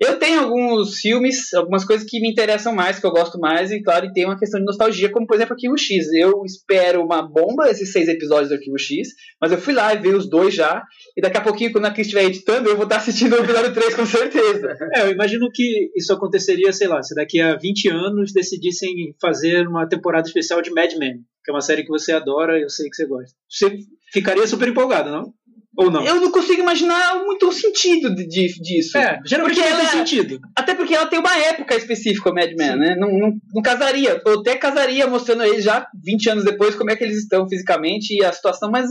[0.00, 3.82] Eu tenho alguns filmes, algumas coisas que me interessam mais, que eu gosto mais, e
[3.82, 6.06] claro, tem uma questão de nostalgia, como por exemplo Arquivo X.
[6.14, 9.08] Eu espero uma bomba esses seis episódios do Arquivo X,
[9.38, 10.82] mas eu fui lá e vi os dois já,
[11.14, 13.74] e daqui a pouquinho, quando a Cris estiver editando, eu vou estar assistindo o episódio
[13.74, 14.70] 3 com certeza.
[14.92, 19.68] É, eu imagino que isso aconteceria, sei lá, se daqui a 20 anos decidissem fazer
[19.68, 22.68] uma temporada especial de Mad Men, que é uma série que você adora e eu
[22.68, 23.30] sei que você gosta.
[23.48, 23.76] Você
[24.12, 25.32] ficaria super empolgado, não?
[25.76, 26.04] Ou não?
[26.04, 28.98] Eu não consigo imaginar muito o sentido de, de, disso.
[28.98, 30.40] É, geralmente porque não tem sentido.
[30.56, 32.96] Até porque ela tem uma época específica, o Mad Men, né?
[32.98, 34.20] Não, não, não, casaria.
[34.26, 38.14] Eu até casaria mostrando eles já 20 anos depois como é que eles estão fisicamente
[38.14, 38.90] e a situação, mas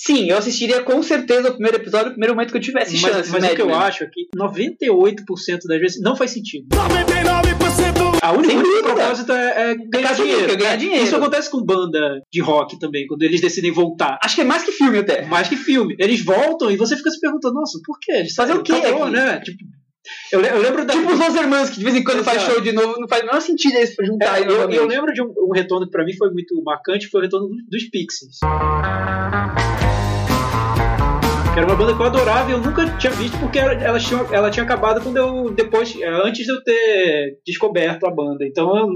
[0.00, 3.00] Sim, eu assistiria com certeza o primeiro episódio, no primeiro momento que eu tivesse mas,
[3.00, 3.32] chance.
[3.32, 6.68] Mas o que eu acho é que 98% das vezes não faz sentido.
[6.68, 8.18] 99%!
[8.22, 10.56] A única, único propósito é, é ganhar, dinheiro.
[10.56, 11.04] ganhar dinheiro.
[11.04, 14.18] Isso acontece com banda de rock também, quando eles decidem voltar.
[14.22, 15.24] Acho que é mais que filme até.
[15.26, 15.96] Mais que filme.
[15.98, 18.12] Eles voltam e você fica se perguntando, nossa, por quê?
[18.12, 18.72] Eles Fazer o quê?
[18.72, 19.40] Acabou, né?
[19.40, 19.64] Tipo,
[20.32, 20.94] eu, eu, lembro da.
[20.94, 22.38] Tipo os Los Hermanos, que de vez em quando Exato.
[22.38, 25.12] faz show de novo, não faz o menor sentido eles juntar é, eu, eu, lembro
[25.12, 27.90] de um, um, retorno que pra mim foi muito marcante, foi o retorno dos, dos
[27.90, 28.38] Pixies
[31.58, 34.20] era uma banda que eu adorava e eu nunca tinha visto porque ela, ela, tinha,
[34.30, 38.46] ela tinha acabado quando eu depois é, antes de eu ter descoberto a banda.
[38.46, 38.86] Então eu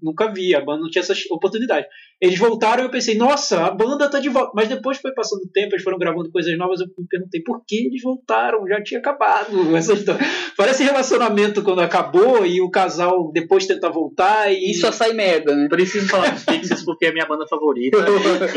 [0.00, 1.86] nunca vi a banda não tinha essa oportunidade
[2.22, 4.52] eles voltaram e eu pensei nossa a banda tá de volta.
[4.54, 7.62] Mas depois foi passando o tempo eles foram gravando coisas novas eu me perguntei por
[7.66, 8.66] que eles voltaram?
[8.68, 9.50] Já tinha acabado.
[9.76, 10.24] Essa história
[10.56, 15.54] parece relacionamento quando acabou e o casal depois tenta voltar e, e só sai merda
[15.54, 15.68] né?
[15.68, 17.98] Preciso falar dos Pixies porque é a minha banda favorita.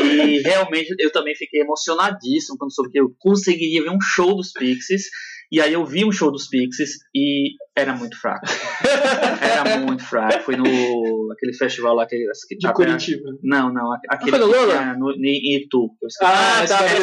[0.02, 4.36] E realmente eu também fiquei emocionadíssimo quando soube que eu consegui conseguiria ver um show
[4.36, 5.04] dos Pixies.
[5.50, 8.46] E aí eu vi um show dos Pixies e era muito fraco.
[9.40, 10.40] era muito fraco.
[10.40, 12.16] Foi no aquele festival lá que,
[12.48, 13.30] que de Curitiba.
[13.42, 15.90] Não, não, aquele não foi no, no, em Itu.
[16.22, 16.98] Ah, ah tá, é,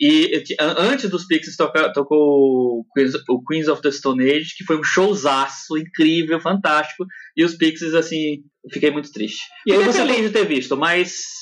[0.00, 2.84] E antes dos Pixies toca, tocou
[3.28, 7.04] o Queens of the Stone Age, que foi um showzaço incrível, fantástico.
[7.36, 9.42] E os Pixies assim, fiquei muito triste.
[9.66, 11.38] E aí você feliz de ter visto, mas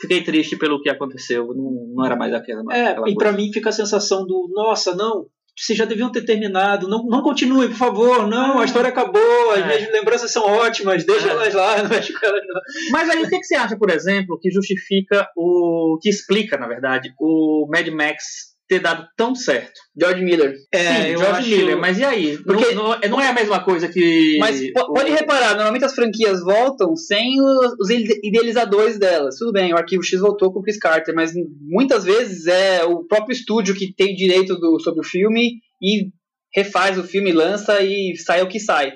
[0.00, 1.48] fiquei triste pelo que aconteceu.
[1.48, 2.62] Não, não era mais aquela.
[2.72, 5.26] É, aquela e para mim fica a sensação do, nossa, não,
[5.60, 9.58] vocês já deviam ter terminado, não, não continue, por favor, não, a história acabou, as
[9.58, 9.66] é.
[9.66, 11.30] minhas lembranças são ótimas, deixa é.
[11.30, 12.60] elas lá, não mexe com elas não.
[12.90, 15.98] Mas aí o que, que você acha, por exemplo, que justifica o.
[16.00, 19.80] que explica, na verdade, o Mad Max ter dado tão certo.
[20.00, 20.54] George Miller.
[20.72, 21.48] É, Sim, George acho...
[21.48, 22.38] Miller, mas e aí?
[22.38, 24.38] Porque não, não, não, é a mesma coisa que.
[24.38, 29.36] Mas pode reparar, normalmente as franquias voltam sem os idealizadores delas.
[29.36, 33.02] Tudo bem, o Arquivo X voltou com o Chris Carter, mas muitas vezes é o
[33.04, 36.08] próprio estúdio que tem direito do, sobre o filme e
[36.54, 38.92] refaz o filme, lança e sai o que sai.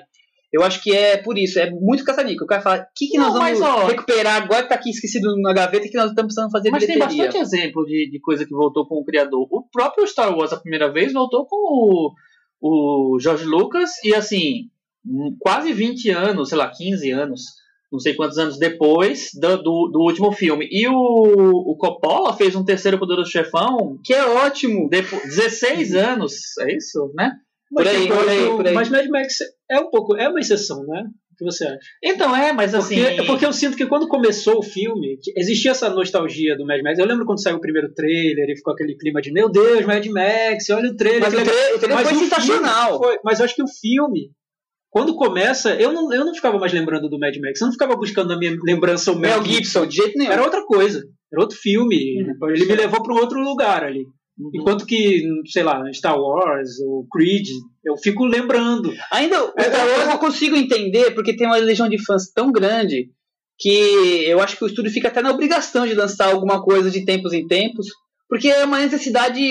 [0.55, 2.45] Eu acho que é por isso, é muito caça-níquel.
[2.45, 4.75] O cara fala, o que, que nós não, vamos mas, ó, recuperar agora que tá
[4.75, 7.09] aqui esquecido na gaveta que nós estamos precisando fazer Mas bilheteria.
[7.09, 9.45] tem bastante exemplo de, de coisa que voltou com o criador.
[9.51, 12.13] O próprio Star Wars, a primeira vez, voltou com o,
[12.61, 14.69] o George Lucas e, assim,
[15.41, 17.41] quase 20 anos, sei lá, 15 anos,
[17.91, 20.69] não sei quantos anos depois do, do, do último filme.
[20.71, 26.57] E o, o Coppola fez um terceiro Poderoso Chefão, que é ótimo, depois, 16 anos,
[26.61, 27.33] é isso, né?
[27.71, 28.73] Por aí, por aí, por aí.
[28.73, 29.37] Mas Mad Max
[29.69, 31.03] é um pouco, é uma exceção, né?
[31.33, 31.79] O que você acha?
[32.01, 33.03] Então, é, mas assim.
[33.03, 36.97] Porque, porque eu sinto que quando começou o filme, existia essa nostalgia do Mad Max.
[36.97, 40.05] Eu lembro quando saiu o primeiro trailer e ficou aquele clima de meu Deus, Mad
[40.05, 41.21] Max, olha o trailer.
[41.21, 42.97] Mas o trailer, o trailer mas foi sensacional.
[42.97, 44.31] Foi, mas eu acho que o filme,
[44.89, 47.59] quando começa, eu não, eu não ficava mais lembrando do Mad Max.
[47.59, 50.31] Eu não ficava buscando a minha lembrança o Mel, Mel Gibson, de jeito nenhum.
[50.31, 51.03] Era outra coisa.
[51.33, 52.23] Era outro filme.
[52.23, 54.05] Hum, ele me levou para um outro lugar ali.
[54.37, 54.51] Uhum.
[54.53, 57.47] Enquanto que, sei lá, Star Wars ou Creed,
[57.85, 58.93] eu fico lembrando.
[59.11, 62.29] Ainda o É, Star Wars é, eu consigo entender, porque tem uma legião de fãs
[62.33, 63.09] tão grande
[63.57, 63.69] que
[64.27, 67.31] eu acho que o estúdio fica até na obrigação de lançar alguma coisa de tempos
[67.31, 67.87] em tempos,
[68.27, 69.41] porque é uma necessidade.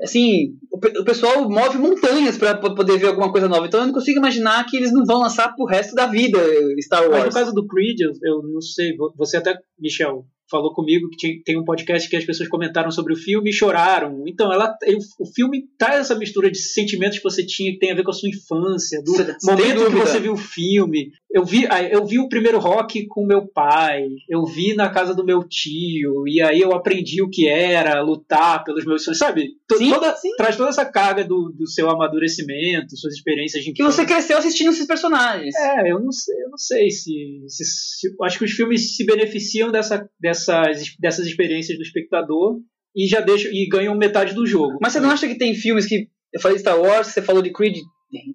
[0.00, 3.66] Assim, o, pe- o pessoal move montanhas para poder ver alguma coisa nova.
[3.66, 6.38] Então eu não consigo imaginar que eles não vão lançar pro resto da vida
[6.80, 7.34] Star Mas no Wars.
[7.34, 11.42] caso do Creed, eu, eu não sei, vo- você até, Michel, falou comigo que tinha-
[11.44, 14.24] tem um podcast que as pessoas comentaram sobre o filme e choraram.
[14.26, 14.74] Então, ela,
[15.18, 18.10] o filme traz essa mistura de sentimentos que você tinha que tem a ver com
[18.10, 21.10] a sua infância, do Sem- momento que você viu o filme.
[21.30, 25.22] Eu vi, eu vi o primeiro rock com meu pai, eu vi na casa do
[25.24, 29.50] meu tio, e aí eu aprendi o que era lutar pelos meus sonhos, sabe?
[29.76, 30.30] Sim, toda- sim.
[30.38, 34.06] Traz toda essa carga do, do seu amadurecimento, suas experiências de Que você infância.
[34.16, 35.54] cresceu assistindo esses personagens.
[35.54, 37.12] É, eu não sei, eu não sei se,
[37.46, 42.58] se- se- acho que os filmes se beneficiam dessa, dessas, dessas experiências do espectador
[42.96, 44.78] e já deixam e ganham metade do jogo.
[44.80, 46.08] Mas você não acha que tem filmes que.
[46.32, 47.76] Eu falei de Star Wars, você falou de Creed.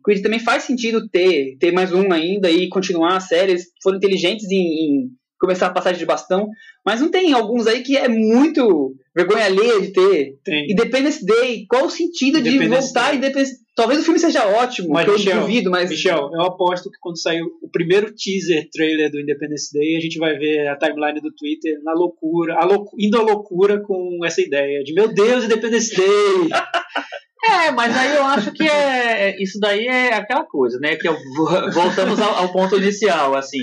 [0.03, 3.53] Creed também faz sentido ter, ter mais um ainda e continuar a série.
[3.53, 5.09] Eles foram inteligentes em, em
[5.39, 6.47] começar a passagem de bastão.
[6.86, 10.38] Mas não tem alguns aí que é muito vergonha alheia de ter.
[10.43, 10.71] Tem.
[10.71, 13.17] Independence Day, qual o sentido de voltar Day.
[13.17, 15.89] Independence Talvez o filme seja ótimo, Mas, que eu Michel, duvido, mas.
[15.89, 20.19] Michel, eu aposto que quando sair o primeiro teaser trailer do Independence Day, a gente
[20.19, 24.41] vai ver a timeline do Twitter na loucura, a loucu- indo à loucura com essa
[24.41, 26.05] ideia de meu Deus, Independence Day!
[27.45, 30.95] É, mas aí eu acho que é, é- isso daí é aquela coisa, né?
[30.95, 33.60] Que eu, vo- voltamos ao, ao ponto inicial, assim.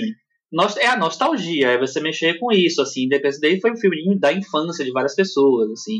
[0.51, 3.05] Nos- é a nostalgia, é você mexer com isso, assim.
[3.05, 5.99] Independence Day foi um filme da infância de várias pessoas, assim.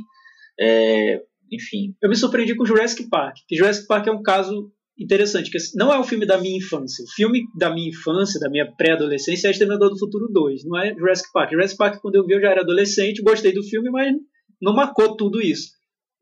[0.60, 1.96] É, enfim.
[2.02, 5.92] Eu me surpreendi com Jurassic Park, que Jurassic Park é um caso interessante, que não
[5.92, 7.04] é um filme da minha infância.
[7.04, 10.94] O filme da minha infância, da minha pré-adolescência, é Exterminador do Futuro 2, não é
[10.94, 11.52] Jurassic Park.
[11.52, 14.14] Jurassic Park, quando eu vi, eu já era adolescente, gostei do filme, mas
[14.62, 15.70] não marcou tudo isso.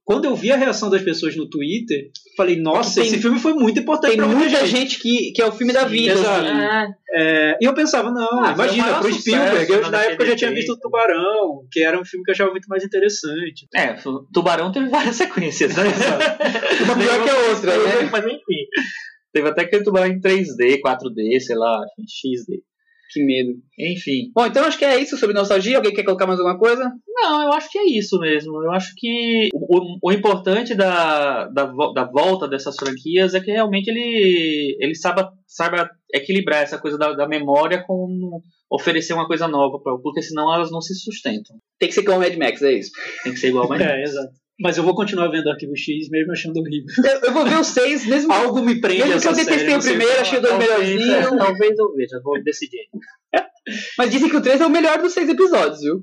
[0.09, 3.53] Quando eu vi a reação das pessoas no Twitter, falei, nossa, Tem- esse filme foi
[3.53, 6.13] muito importante Tem pra muita gente que, que é o filme da vida.
[6.13, 6.47] exato.
[6.47, 6.93] assim.
[7.13, 9.71] É, e eu pensava, não, Ah, imagina, pro Spielberg.
[9.71, 10.79] Eu, na época eu já tinha visto o.
[10.79, 13.67] Tubarão, que era um filme que eu achava muito mais interessante.
[13.75, 13.95] É,
[14.33, 15.83] Tubarão teve várias sequências, né?
[16.85, 18.09] Uma pior que a outra, né?
[18.11, 18.65] Mas enfim.
[19.31, 22.63] Teve até aquele Tubarão em 3D, 4D, sei lá, XD.
[23.09, 23.53] Que medo.
[23.77, 24.31] Enfim.
[24.35, 25.77] Bom, então acho que é isso sobre nostalgia.
[25.77, 26.91] Alguém quer colocar mais alguma coisa?
[27.07, 28.63] Não, eu acho que é isso mesmo.
[28.63, 33.89] Eu acho que o, o importante da, da, da volta dessas franquias é que realmente
[33.89, 39.79] ele, ele saiba, saiba equilibrar essa coisa da, da memória com oferecer uma coisa nova,
[39.81, 41.57] pra, porque senão elas não se sustentam.
[41.79, 42.91] Tem que ser como o Mad Max, é isso.
[43.23, 43.81] Tem que ser igual mais.
[43.89, 44.33] É, exato.
[44.61, 46.93] Mas eu vou continuar vendo Arquivo X, mesmo achando horrível.
[47.03, 49.79] Eu, eu vou ver os seis, mesmo, Algo me prende mesmo que eu detestei o
[49.79, 51.37] primeiro, achei o dois é, melhorzinho.
[51.37, 52.87] talvez eu veja, vou decidir.
[53.97, 56.01] Mas dizem que o 3 é o melhor dos seis episódios, viu?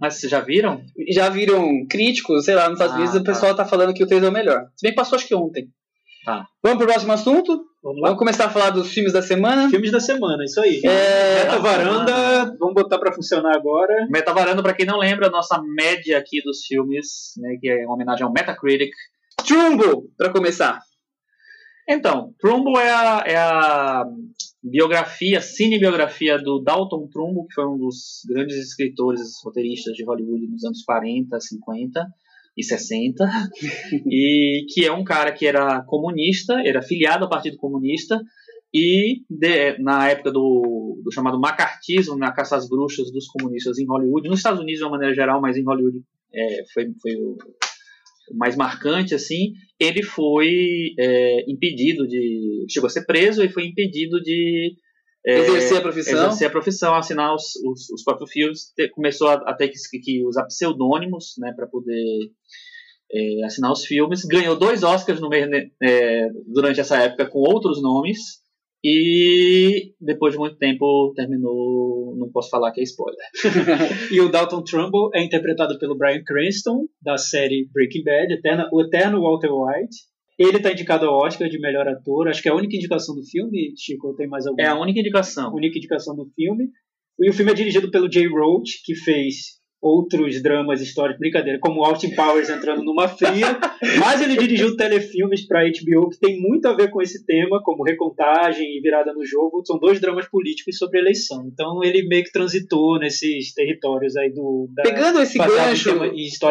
[0.00, 0.82] Mas vocês já viram?
[1.10, 3.32] Já viram críticos, sei lá, nos Estados Ah, Unidos, o tá.
[3.32, 4.62] pessoal tá falando que o 3 é o melhor.
[4.74, 5.68] Se bem que passou acho que ontem.
[6.24, 6.44] Tá.
[6.62, 7.64] Vamos pro próximo assunto?
[7.86, 8.00] Vamos.
[8.00, 9.70] Vamos começar a falar dos filmes da semana.
[9.70, 10.80] Filmes da semana, isso aí.
[10.84, 14.08] É, Meta Varanda, vamos botar pra funcionar agora.
[14.10, 17.94] Metavaranda, pra quem não lembra, a nossa média aqui dos filmes, né, que é uma
[17.94, 18.90] homenagem ao Metacritic.
[19.46, 20.80] Trumbo, pra começar.
[21.88, 24.04] Então, Trumbo é a, é a
[24.60, 30.64] biografia, cinebiografia do Dalton Trumbo, que foi um dos grandes escritores, roteiristas de Hollywood nos
[30.64, 32.04] anos 40, 50
[32.56, 33.24] e 60,
[34.10, 38.20] e que é um cara que era comunista, era filiado ao Partido Comunista,
[38.74, 43.86] e de- na época do, do chamado macartismo, na caça às bruxas dos comunistas em
[43.86, 45.98] Hollywood, nos Estados Unidos de uma maneira geral, mas em Hollywood
[46.34, 47.36] é, foi, foi o
[48.28, 52.66] o mais marcante, assim, ele foi é, impedido de.
[52.68, 54.74] chegou a ser preso e foi impedido de.
[55.26, 56.12] É, Exercer a profissão.
[56.26, 58.72] exercer a profissão, assinar os, os, os próprios filmes.
[58.76, 62.30] Te- Começou a, a ter que, que usar pseudônimos né, para poder
[63.12, 64.24] é, assinar os filmes.
[64.24, 68.44] Ganhou dois Oscars no meio, né, é, durante essa época com outros nomes.
[68.84, 72.14] E depois de muito tempo terminou.
[72.16, 73.18] Não posso falar que é spoiler.
[74.12, 78.80] E o Dalton Trumbull é interpretado pelo Bryan Cranston, da série Breaking Bad, eterna- o
[78.82, 79.96] eterno Walter White.
[80.38, 82.28] Ele está indicado ao Oscar de melhor ator.
[82.28, 84.62] Acho que é a única indicação do filme, Chico, tem mais alguma?
[84.62, 85.54] É a única indicação.
[85.54, 86.68] única indicação do filme.
[87.18, 91.84] E o filme é dirigido pelo Jay Roach, que fez outros dramas históricos, brincadeira, como
[91.84, 93.58] Austin Powers entrando numa fria,
[94.00, 97.84] mas ele dirigiu telefilmes para HBO que tem muito a ver com esse tema, como
[97.84, 101.48] Recontagem e Virada no Jogo, são dois dramas políticos sobre eleição.
[101.52, 105.90] Então ele meio que transitou nesses territórios aí do da, Pegando esse gancho,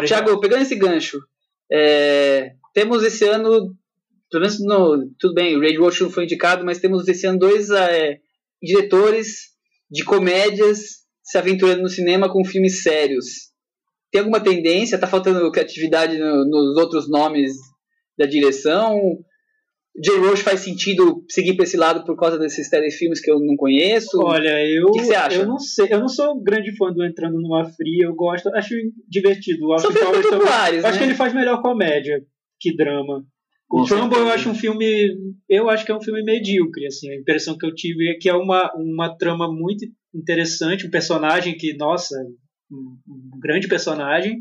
[0.05, 1.19] Thiago, pegando esse gancho,
[1.71, 3.73] é, temos esse ano,
[4.29, 7.39] pelo menos no, tudo bem, o Ray Roach não foi indicado, mas temos esse ano
[7.39, 8.19] dois é,
[8.61, 9.53] diretores
[9.89, 13.25] de comédias se aventurando no cinema com filmes sérios.
[14.11, 14.99] Tem alguma tendência?
[14.99, 17.53] Tá faltando criatividade no, nos outros nomes
[18.17, 18.99] da direção?
[19.97, 20.17] J.
[20.19, 24.19] Roche faz sentido seguir para esse lado por causa desses telefilmes que eu não conheço?
[24.21, 27.63] Olha, eu, que que eu não sei, eu não sou grande fã do Entrando numa
[27.63, 28.75] Fria, eu gosto, acho
[29.07, 29.65] divertido.
[29.79, 30.89] São filmes populares, né?
[30.89, 32.21] Acho que ele faz melhor comédia
[32.65, 33.23] que drama.
[33.67, 35.15] Com o Trumbo eu acho um filme,
[35.47, 38.29] eu acho que é um filme medíocre, assim, a impressão que eu tive é que
[38.29, 42.15] é uma, uma trama muito interessante, um personagem que, nossa,
[42.71, 44.37] um, um grande personagem,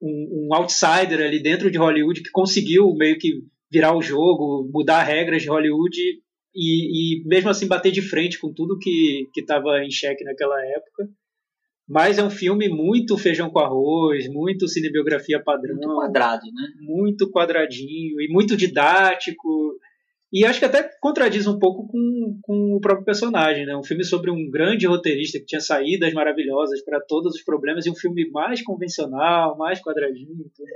[0.00, 5.02] um, um outsider ali dentro de Hollywood que conseguiu meio que virar o jogo, mudar
[5.02, 5.98] regras de Hollywood
[6.54, 11.08] e, e mesmo assim bater de frente com tudo que estava em xeque naquela época.
[11.90, 15.74] Mas é um filme muito feijão com arroz, muito cinebiografia padrão.
[15.74, 16.68] Muito quadrado, né?
[16.80, 19.74] Muito quadradinho e muito didático.
[20.32, 23.76] E acho que até contradiz um pouco com, com o próprio personagem, né?
[23.76, 27.90] Um filme sobre um grande roteirista que tinha saídas maravilhosas para todos os problemas e
[27.90, 30.28] um filme mais convencional, mais quadradinho.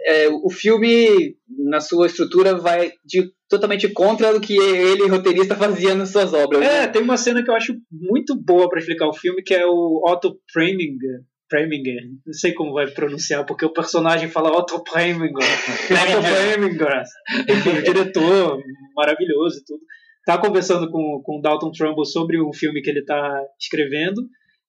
[0.06, 5.94] É, o filme, na sua estrutura, vai de, totalmente contra do que ele, roteirista, fazia
[5.94, 6.62] nas suas obras.
[6.62, 6.88] É, né?
[6.88, 10.02] tem uma cena que eu acho muito boa para explicar o filme, que é o
[10.04, 11.20] Otto Preminger,
[11.54, 15.30] Preminger, não sei como vai pronunciar, porque o personagem fala Otto Preminger.
[15.86, 17.04] Otto Preminger.
[17.48, 18.60] Enfim, o diretor,
[18.96, 19.80] maravilhoso e tudo.
[20.26, 24.20] Tá conversando com, com o Dalton Trumbull sobre um filme que ele está escrevendo.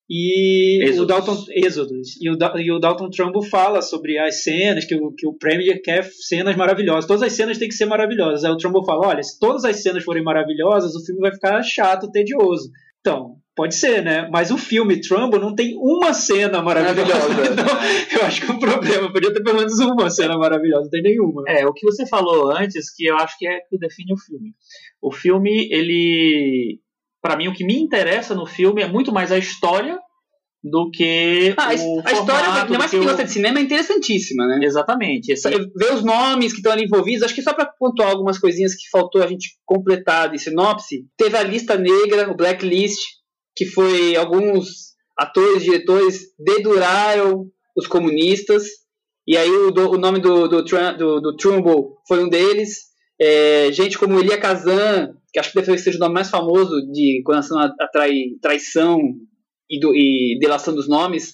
[0.07, 0.99] E Exodus.
[0.99, 5.11] o Dalton Exodus, e o, e o Dalton Trumbull fala sobre as cenas que o,
[5.11, 7.07] que o Premier quer cenas maravilhosas.
[7.07, 8.43] Todas as cenas têm que ser maravilhosas.
[8.43, 11.63] Aí o Trumbull fala: olha, se todas as cenas forem maravilhosas, o filme vai ficar
[11.63, 12.69] chato, tedioso.
[12.99, 14.27] Então, Pode ser, né?
[14.29, 17.29] Mas o filme Trumbo não tem uma cena maravilhosa.
[17.53, 21.01] então, eu acho que o problema podia ter pelo menos uma cena maravilhosa, não tem
[21.01, 21.43] nenhuma.
[21.47, 24.53] É, o que você falou antes, que eu acho que é que define o filme.
[25.01, 26.81] O filme, ele.
[27.21, 29.97] para mim, o que me interessa no filme é muito mais a história
[30.61, 34.47] do que ah, o a história, ainda mais que, que gosta de cinema, é interessantíssima,
[34.47, 34.59] né?
[34.63, 35.31] Exatamente.
[35.31, 35.47] Esse...
[35.49, 38.89] Ver os nomes que estão ali envolvidos, acho que só para pontuar algumas coisinhas que
[38.89, 42.99] faltou a gente completar de sinopse, teve a lista negra, o blacklist,
[43.55, 48.63] que foi alguns atores, diretores deduraram os comunistas,
[49.27, 52.93] e aí o, do, o nome do, do, do, do Trumbull foi um deles.
[53.19, 57.21] É, gente como Elia Kazan, que acho que deve ser o nome mais famoso de
[57.25, 58.99] com relação a trai, traição
[59.69, 61.33] e, do, e delação dos nomes,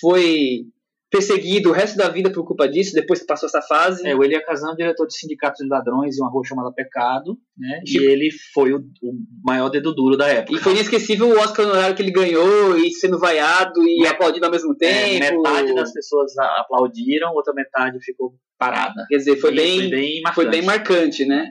[0.00, 0.62] foi
[1.10, 4.06] perseguido o resto da vida por culpa disso, depois que passou essa fase.
[4.06, 7.38] É, o Elia Kazan é diretor de Sindicato de Ladrões e uma rua chamada Pecado,
[7.56, 7.80] né?
[7.86, 9.12] E ele foi o, o,
[9.44, 10.56] maior dedo duro da época.
[10.56, 14.14] E foi inesquecível o Oscar honorário que ele ganhou, e sendo vaiado e Met...
[14.14, 15.24] aplaudido ao mesmo é, tempo.
[15.24, 19.04] É, metade das pessoas aplaudiram, outra metade ficou parada.
[19.08, 20.34] Quer dizer, foi, bem, foi bem, marcante.
[20.34, 21.50] foi bem marcante, né?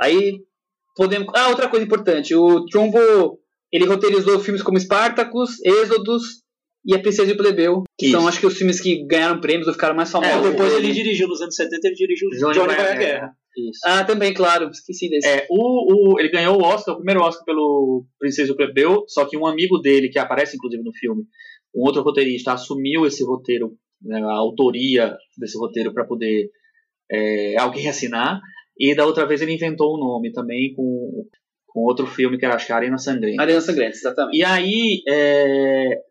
[0.00, 0.40] Aí
[0.96, 1.28] podemos.
[1.34, 2.98] Ah, outra coisa importante, o Trumbo
[3.72, 6.42] ele roteirizou filmes como Spartacus, Êxodos,
[6.88, 8.16] e A Princesa e o Plebeu, que Isso.
[8.16, 10.46] são acho que os filmes que ganharam prêmios ou ficaram mais famosos.
[10.46, 12.98] É, depois ele dirigiu, nos anos 70, ele dirigiu Johnny, Johnny vai à Guerra.
[12.98, 13.32] Guerra.
[13.58, 13.80] Isso.
[13.84, 15.28] Ah, também, claro, esqueci desse.
[15.28, 19.04] É, o, o, ele ganhou o Oscar, o primeiro Oscar pelo Princesa e o Plebeu,
[19.06, 21.24] só que um amigo dele, que aparece inclusive no filme,
[21.74, 26.48] um outro roteirista, assumiu esse roteiro, né, a autoria desse roteiro para poder
[27.12, 28.40] é, alguém assinar,
[28.78, 31.26] e da outra vez ele inventou um nome também com,
[31.66, 33.42] com outro filme que era, acho que Arena Sangrenta.
[33.42, 34.38] Arena Sangrenta, exatamente.
[34.38, 36.07] E aí, é,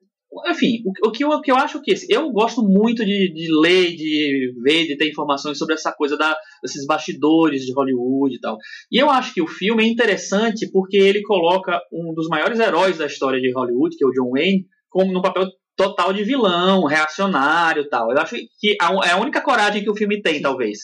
[0.49, 3.47] enfim, o, o, que eu, o que eu acho que eu gosto muito de, de
[3.61, 8.39] ler, de ver, de ter informações sobre essa coisa da, desses bastidores de Hollywood e
[8.39, 8.57] tal.
[8.91, 12.97] E eu acho que o filme é interessante porque ele coloca um dos maiores heróis
[12.97, 16.85] da história de Hollywood, que é o John Wayne, como no papel total de vilão,
[16.85, 18.11] reacionário e tal.
[18.11, 20.79] Eu acho que é a única coragem que o filme tem, talvez.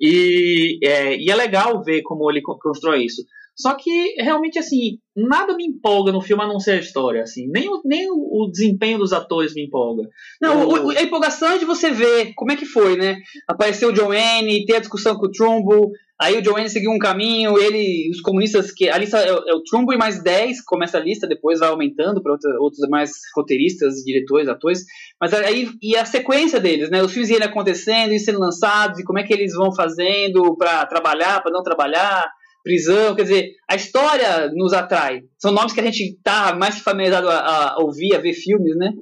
[0.00, 3.22] E é, e é legal ver como ele constrói isso.
[3.60, 7.46] Só que realmente assim, nada me empolga no filme a não ser a história, assim.
[7.48, 10.08] Nem o, nem o, desempenho dos atores me empolga.
[10.40, 13.18] Não, o, a empolgação é de você ver como é que foi, né?
[13.46, 16.90] Apareceu o John Wayne, ter a discussão com o Trumbull, aí o John Wayne seguiu
[16.90, 20.62] um caminho, ele, os comunistas, que a lista é, é o Trumbull e mais 10,
[20.64, 24.84] começa a lista, depois vai aumentando para outros mais roteiristas, diretores, atores,
[25.20, 27.02] mas aí, e a sequência deles, né?
[27.02, 30.86] Os filmes iam acontecendo, e sendo lançados, e como é que eles vão fazendo para
[30.86, 32.30] trabalhar, para não trabalhar,
[32.62, 35.22] prisão, quer dizer, a história nos atrai.
[35.38, 38.92] São nomes que a gente está mais familiarizado a, a, ouvir, a ver filmes, né?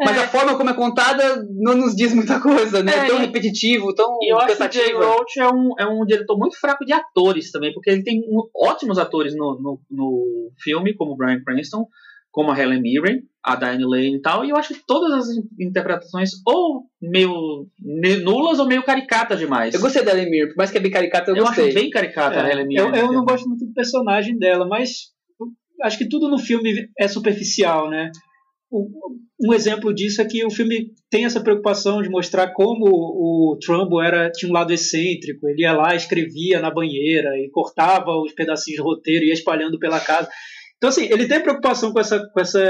[0.00, 0.04] É.
[0.04, 2.92] Mas a forma como é contada não nos diz muita coisa, né?
[2.92, 4.84] É, é tão repetitivo, tão e eu cansativo.
[4.84, 7.90] acho que o Roach é um, é um diretor muito fraco de atores também, porque
[7.90, 8.22] ele tem
[8.54, 11.86] ótimos atores no, no, no filme, como o Brian Cranston,
[12.30, 15.26] como a Helen Mirren, a Diane Lane e tal, e eu acho que todas as
[15.58, 17.66] interpretações ou meio
[18.22, 19.74] nulas ou meio caricatas demais.
[19.74, 21.66] Eu gostei da Helen Mirren, por mais que é bem caricata, eu, eu gostei.
[21.66, 22.88] acho bem caricata é, a Helen Mirren.
[22.88, 25.12] Eu, eu não gosto muito do personagem dela, mas
[25.82, 28.10] acho que tudo no filme é superficial, né?
[28.70, 34.02] Um exemplo disso é que o filme tem essa preocupação de mostrar como o Trumbo
[34.02, 35.48] era tinha um lado excêntrico.
[35.48, 39.78] Ele ia lá, escrevia na banheira e cortava os pedacinhos do roteiro e ia espalhando
[39.78, 40.28] pela casa.
[40.78, 42.62] Então, assim, ele tem preocupação com, essa, com essa,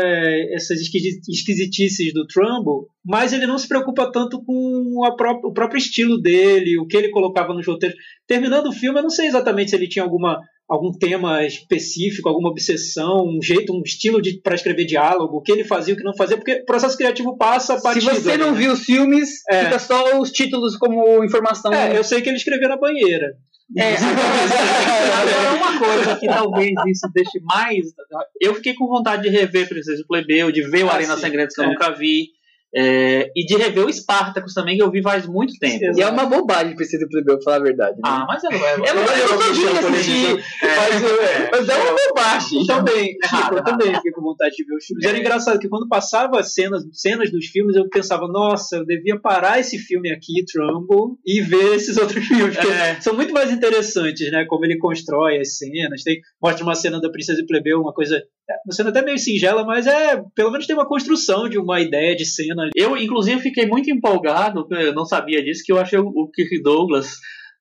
[0.54, 6.18] essas esquisitices do Trumbo, mas ele não se preocupa tanto com pró o próprio estilo
[6.18, 7.98] dele, o que ele colocava nos roteiros.
[8.26, 12.50] Terminando o filme, eu não sei exatamente se ele tinha alguma algum tema específico, alguma
[12.50, 16.14] obsessão, um jeito, um estilo para escrever diálogo, o que ele fazia, o que não
[16.14, 18.58] fazia, porque o processo criativo passa a Se você não né?
[18.58, 19.64] viu os filmes, é.
[19.64, 21.72] fica só os títulos como informação.
[21.72, 23.34] É, eu sei que ele escreveu na banheira.
[23.76, 23.94] É,
[25.20, 27.86] agora uma coisa que talvez isso deixe mais.
[28.40, 31.60] Eu fiquei com vontade de rever Princesa Plebeu, de ver o ah, Arena Sangrenta que
[31.60, 31.68] eu é.
[31.68, 32.38] nunca vi.
[32.74, 35.84] É, e de rever o Spartacus também, que eu vi faz muito tempo.
[35.96, 37.96] E é uma bobagem do plebeu, falar a verdade.
[37.96, 38.02] Né?
[38.04, 42.27] Ah, mas é, é, é, eu, eu, eu, assistir, mas, é, mas é uma bobagem.
[42.66, 45.04] Também, Chico, eu também fiquei com vontade de ver os filmes.
[45.04, 49.58] Era engraçado que quando passava cenas, cenas dos filmes, eu pensava, nossa, eu devia parar
[49.58, 53.00] esse filme aqui, Trumbo, e ver esses outros filmes, que é.
[53.00, 54.44] são muito mais interessantes, né?
[54.46, 56.02] Como ele constrói as cenas.
[56.02, 58.22] Tem, mostra uma cena da Princesa e Plebeu, uma coisa
[58.64, 62.16] uma cena até meio singela, mas é pelo menos tem uma construção de uma ideia
[62.16, 62.68] de cena.
[62.74, 67.18] Eu, inclusive, fiquei muito empolgado, eu não sabia disso, que eu achei o Kirk Douglas,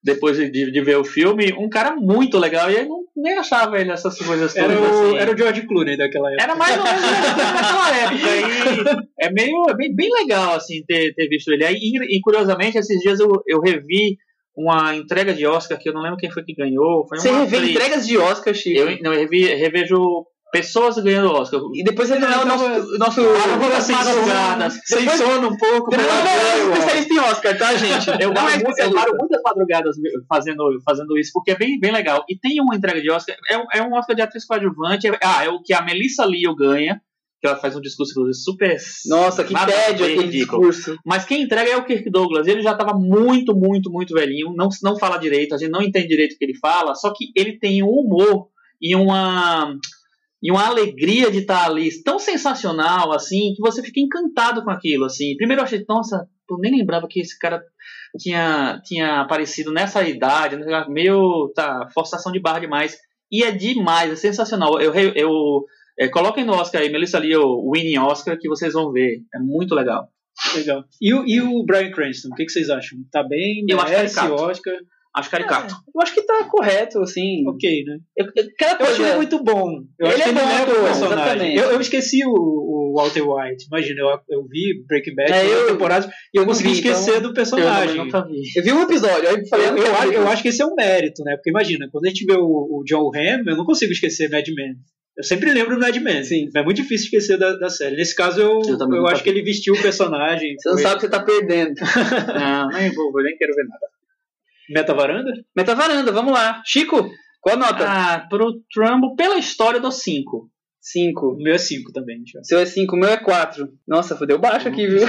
[0.07, 2.71] depois de, de ver o filme, um cara muito legal.
[2.71, 4.71] E eu não, nem achava ele essas coisas todas.
[4.71, 5.17] Era o, assim.
[5.17, 6.43] era o George Clooney daquela época.
[6.43, 9.05] Era mais ou menos naquela época.
[9.19, 11.65] E é meio é bem, bem legal assim ter, ter visto ele.
[11.65, 14.17] E, e curiosamente, esses dias eu, eu revi
[14.55, 17.05] uma entrega de Oscar que eu não lembro quem foi que ganhou.
[17.05, 18.79] Foi Você revê entregas de Oscar, Chico?
[18.79, 21.59] Eu, não, eu revi, revejo pessoas ganhando Oscar.
[21.73, 22.97] E depois ele não é o nosso.
[22.97, 23.21] nosso
[23.81, 24.79] sem madrugadas.
[24.85, 25.89] Sem sono um pouco.
[25.89, 28.09] Depois não é especialista em Oscar, tá, gente?
[28.21, 29.95] Eu, paro, muito, eu paro muitas madrugadas
[30.27, 32.23] fazendo, fazendo isso, porque é bem, bem legal.
[32.29, 35.07] E tem uma entrega de Oscar, é, um, é um Oscar de atriz coadjuvante.
[35.07, 37.01] É, ah, é o que a Melissa Leo ganha.
[37.39, 38.77] Que ela faz um discurso, super.
[39.05, 40.71] Nossa, que tédio aquele ridículo.
[40.71, 40.99] discurso.
[41.05, 42.47] Mas quem entrega é o Kirk Douglas.
[42.47, 44.55] Ele já estava muito, muito, muito velhinho.
[44.55, 46.95] Não, não fala direito, a gente não entende direito o que ele fala.
[46.95, 48.47] Só que ele tem um humor
[48.81, 49.77] e uma
[50.41, 55.05] e uma alegria de estar ali tão sensacional assim que você fica encantado com aquilo
[55.05, 55.35] assim.
[55.35, 57.61] Primeiro eu achei nossa eu nem lembrava que esse cara
[58.17, 60.57] tinha tinha aparecido nessa idade
[60.89, 62.97] meio tá forçação de barra demais.
[63.31, 64.79] E é demais é sensacional.
[64.79, 65.65] Eu eu
[65.99, 69.21] é, coloquem no Oscar aí Melissa Lee o Winning Oscar que vocês vão ver.
[69.33, 70.07] É muito legal.
[70.55, 70.83] Legal.
[71.01, 72.99] E, o, e o Brian Cranston o que, que vocês acham?
[73.11, 73.65] Tá bem?
[73.67, 74.75] Eu acho que é Oscar
[75.17, 75.73] Acho caricato.
[75.73, 77.43] É, eu acho que tá correto, assim.
[77.47, 77.97] Ok, né?
[78.15, 79.01] Eu, aquela coisa...
[79.01, 79.83] eu ele muito bom.
[79.97, 81.55] Eu ele é bom, ele o personagem.
[81.55, 83.65] Eu, eu, esqueci o, o, Walter White.
[83.65, 87.23] Imagina, eu, eu vi Breaking Bad é, eu, temporadas e eu consegui vi, esquecer então,
[87.23, 87.97] do personagem.
[87.97, 88.41] Eu, vi.
[88.55, 90.75] eu vi um episódio, aí falei, eu, eu, acho, eu acho que esse é um
[90.75, 91.35] mérito, né?
[91.35, 94.47] Porque imagina, quando a gente vê o, o John Hamm, eu não consigo esquecer Mad
[94.49, 94.75] Men.
[95.17, 96.23] Eu sempre lembro do Mad Men.
[96.23, 96.47] Sim.
[96.55, 97.95] É muito difícil esquecer da, da série.
[97.95, 100.55] Nesse caso, eu, eu, eu acho que ele vestiu o personagem.
[100.61, 101.73] Você não sabe que você tá perdendo.
[102.37, 103.96] não, nem vou, nem quero ver nada.
[104.69, 105.31] Meta varanda?
[105.55, 106.61] Meta varanda, vamos lá.
[106.65, 107.09] Chico,
[107.41, 107.85] qual a nota?
[107.87, 110.49] Ah, pro Trumbo, pela história, do 5.
[110.91, 111.33] 5.
[111.33, 112.23] O meu é 5 também.
[112.25, 112.41] Já.
[112.43, 113.67] Seu é 5, o meu é 4.
[113.87, 115.01] Nossa, fodeu baixo aqui, viu?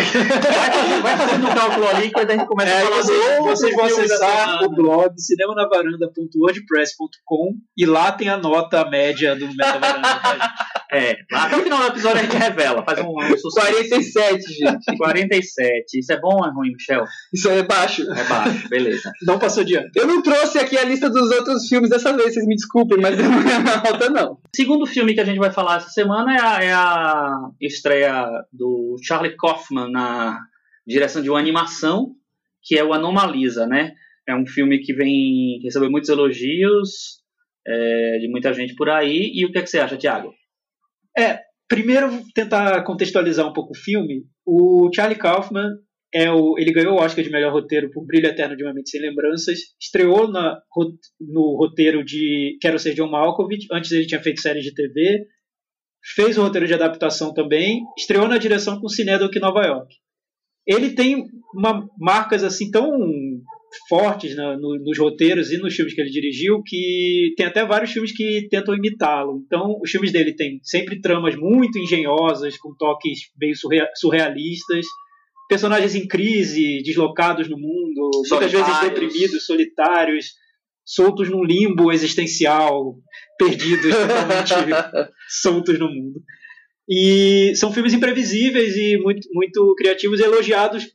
[1.02, 2.96] vai, fazendo um cálculo ali que a gente começa é, a falar.
[2.96, 9.78] Vocês, vocês vão acessar o blog cinemanavaranda.wordpress.com e lá tem a nota média do Meta
[9.78, 10.02] Varanda.
[10.02, 10.54] Tá,
[10.90, 12.82] é, até o final do episódio a gente revela.
[12.82, 13.68] Faz um, um sucesso.
[13.68, 14.96] 47, gente.
[14.96, 15.98] 47.
[15.98, 17.04] Isso é bom ou é ruim, Michel?
[17.32, 18.10] Isso é baixo.
[18.10, 19.12] É baixo, beleza.
[19.22, 19.88] Não passou de ano.
[19.94, 23.18] Eu não trouxe aqui a lista dos outros filmes dessa vez, vocês me desculpem, mas
[23.18, 23.56] não é
[23.86, 24.38] alta, não.
[24.54, 28.96] Segundo filme que a gente vai falar essa semana é a, é a estreia do
[29.02, 30.38] Charlie Kaufman na
[30.86, 32.14] direção de uma animação,
[32.62, 33.92] que é o Anomalisa, né?
[34.26, 37.22] É um filme que vem receber muitos elogios
[37.66, 39.30] é, de muita gente por aí.
[39.34, 40.32] E o que, é que você acha, Thiago?
[41.16, 44.24] É, primeiro tentar contextualizar um pouco o filme.
[44.46, 45.70] O Charlie Kaufman
[46.12, 48.90] é o, ele ganhou o Oscar de melhor roteiro por Brilho Eterno de uma Mente
[48.90, 49.58] Sem Lembranças.
[49.80, 50.60] Estreou na,
[51.20, 53.66] no roteiro de Quero Ser John Malkovich.
[53.70, 55.26] Antes ele tinha feito séries de TV.
[56.14, 57.82] Fez o roteiro de adaptação também.
[57.96, 59.94] Estreou na direção com Cinedoc Nova York.
[60.66, 62.90] Ele tem uma, marcas assim tão
[63.88, 67.90] fortes na, no, nos roteiros e nos filmes que ele dirigiu, que tem até vários
[67.92, 69.42] filmes que tentam imitá-lo.
[69.46, 73.52] Então, os filmes dele têm sempre tramas muito engenhosas, com toques bem
[73.94, 74.86] surrealistas,
[75.48, 80.26] personagens em crise, deslocados no mundo, muitas vezes deprimidos, solitários,
[80.88, 82.96] soltos num limbo existencial,
[83.38, 84.54] perdidos, totalmente
[85.28, 86.22] soltos no mundo.
[86.88, 90.86] E são filmes imprevisíveis e muito, muito criativos e elogiados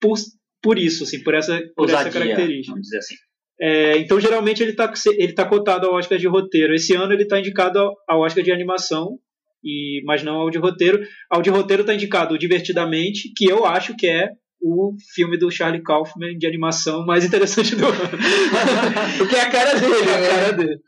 [0.00, 0.16] por
[0.62, 2.70] por isso, assim, por essa, por Ousadia, essa característica.
[2.70, 3.16] Vamos dizer assim.
[3.60, 6.72] É, então, geralmente, ele está ele tá cotado ao Oscar de roteiro.
[6.72, 7.78] Esse ano, ele está indicado
[8.08, 9.18] ao Oscar de animação.
[9.62, 11.04] e mas não ao de roteiro.
[11.28, 14.30] Ao de roteiro está indicado o Divertidamente, que eu acho que é
[14.62, 17.94] o filme do Charlie Kaufman de animação mais interessante do ano.
[19.18, 20.28] Porque é a cara dele, É a né?
[20.28, 20.78] cara dele.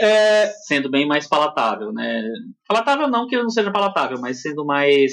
[0.00, 2.22] É, Sendo bem mais palatável, né?
[2.66, 5.12] Palatável não que ele não seja palatável, mas sendo mais,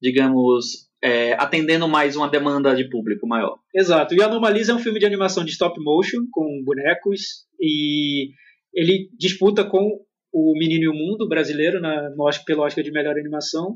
[0.00, 3.56] digamos, é, atendendo mais uma demanda de público maior.
[3.74, 4.14] Exato.
[4.14, 8.30] E Anomalisa é um filme de animação de stop motion, com bonecos, e
[8.72, 9.98] ele disputa com
[10.32, 13.74] o Menino e o Mundo brasileiro na, no pelo Oscar de melhor animação.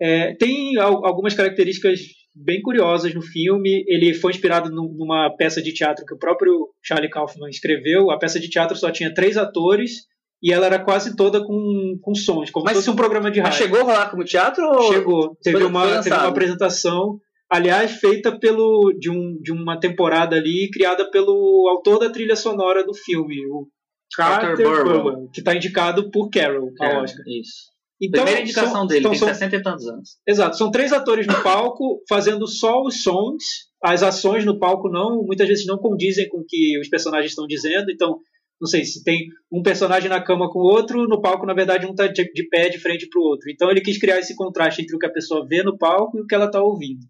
[0.00, 2.00] É, tem al- algumas características
[2.34, 3.84] bem curiosas no filme.
[3.86, 8.10] Ele foi inspirado num- numa peça de teatro que o próprio Charlie Kaufman escreveu.
[8.10, 10.06] A peça de teatro só tinha três atores
[10.42, 13.40] e ela era quase toda com, com sons, como Mas- se fosse um programa de
[13.40, 13.64] Mas rádio.
[13.64, 14.64] chegou a rolar como teatro?
[14.66, 14.92] Ou...
[14.92, 15.36] Chegou.
[15.42, 17.18] Teve, Foi- uma, foi teve uma apresentação,
[17.48, 22.84] aliás, feita pelo, de, um, de uma temporada ali, criada pelo autor da trilha sonora
[22.84, 23.68] do filme, o
[24.16, 25.28] Carter, Carter Burwell.
[25.32, 27.24] Que está indicado por Carol ao É, Oscar.
[27.28, 27.71] Isso.
[28.02, 30.10] Então, Primeira indicação são- dele, então tem são- 60 e tantos anos.
[30.26, 33.44] Exato, são três atores no palco fazendo só os sons.
[33.82, 37.46] As ações no palco não, muitas vezes não condizem com o que os personagens estão
[37.46, 37.90] dizendo.
[37.90, 38.18] Então,
[38.60, 41.86] não sei se tem um personagem na cama com o outro, no palco na verdade
[41.86, 43.50] um está de, de pé de frente para o outro.
[43.50, 46.22] Então ele quis criar esse contraste entre o que a pessoa vê no palco e
[46.22, 47.00] o que ela está ouvindo.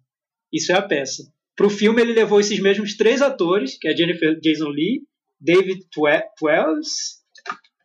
[0.53, 1.23] Isso é a peça.
[1.57, 5.03] Para o filme ele levou esses mesmos três atores, que é Jennifer Jason Leigh,
[5.39, 7.21] David Twe- Twells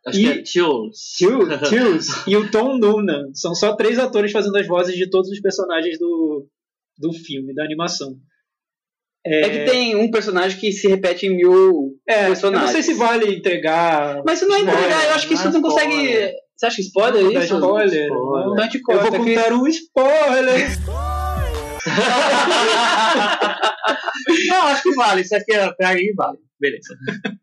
[0.06, 0.90] Acho E- que é Chills.
[1.18, 3.30] Till- Tills e o Tom Noonan.
[3.34, 6.46] São só três atores fazendo as vozes de todos os personagens do,
[6.98, 8.16] do filme, da animação.
[9.26, 12.64] É que tem um personagem que se repete em mil É, eu personagens.
[12.66, 14.22] não sei se vale entregar.
[14.24, 15.92] Mas isso não é Spoiler, entregar, eu acho que isso não é não consegue.
[15.94, 16.32] spoiler.
[16.56, 17.54] Você acha que spoiler Não é dá isso?
[17.54, 18.08] spoiler.
[18.08, 18.46] Spoiler.
[18.46, 18.52] não.
[18.52, 20.68] Então a gente Eu vou contar um spoiler.
[24.48, 25.22] Não, acho que vale.
[25.22, 26.38] Isso aqui é pra aí vale.
[26.60, 26.94] Beleza.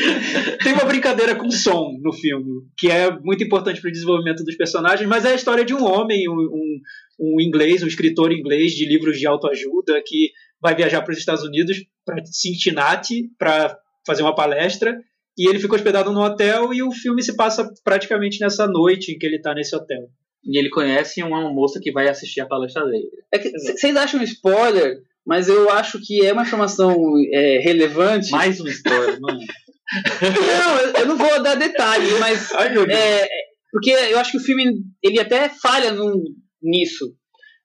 [0.62, 4.56] Tem uma brincadeira com som no filme, que é muito importante para o desenvolvimento dos
[4.56, 6.80] personagens, mas é a história de um homem, um, um,
[7.18, 10.30] um inglês, um escritor inglês de livros de autoajuda que
[10.60, 13.76] vai viajar para os Estados Unidos, para Cincinnati, para
[14.06, 14.98] fazer uma palestra,
[15.38, 19.18] e ele fica hospedado no hotel e o filme se passa praticamente nessa noite em
[19.18, 20.08] que ele está nesse hotel.
[20.44, 23.08] E ele conhece uma moça que vai assistir a palestra dele.
[23.32, 26.94] É vocês acham spoiler, mas eu acho que é uma informação
[27.32, 28.30] é, relevante.
[28.30, 29.40] Mais um spoiler, mano.
[30.22, 33.28] Não, eu- não vou dar detalhes, mas Ai, é,
[33.72, 34.64] porque eu acho que o filme
[35.02, 36.22] ele até falha num-
[36.62, 37.14] nisso.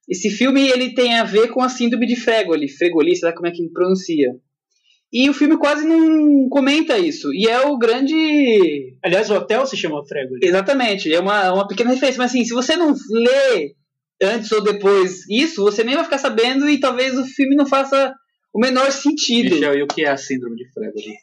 [0.10, 3.48] Esse filme ele tem a ver com a síndrome de Fregoli, Fregoli, sei lá como
[3.48, 4.32] é que pronuncia.
[5.12, 7.34] E o filme quase não comenta isso.
[7.34, 10.40] E é o grande Aliás, o hotel se chama Fregoli.
[10.44, 12.18] Exatamente, é uma, uma pequena referência.
[12.20, 13.74] Mas assim, se você não lê
[14.22, 18.14] antes ou depois isso, você nem vai ficar sabendo e talvez o filme não faça
[18.54, 19.56] o menor sentido.
[19.56, 21.14] Michel, e o que é a síndrome de Fregoli?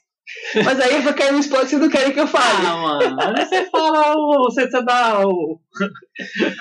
[0.65, 2.67] Mas aí vai cair no spoiler que vocês não querem que eu fale.
[2.67, 3.17] Ah, mano.
[3.21, 5.59] Aí você fala, o- você, você dá o.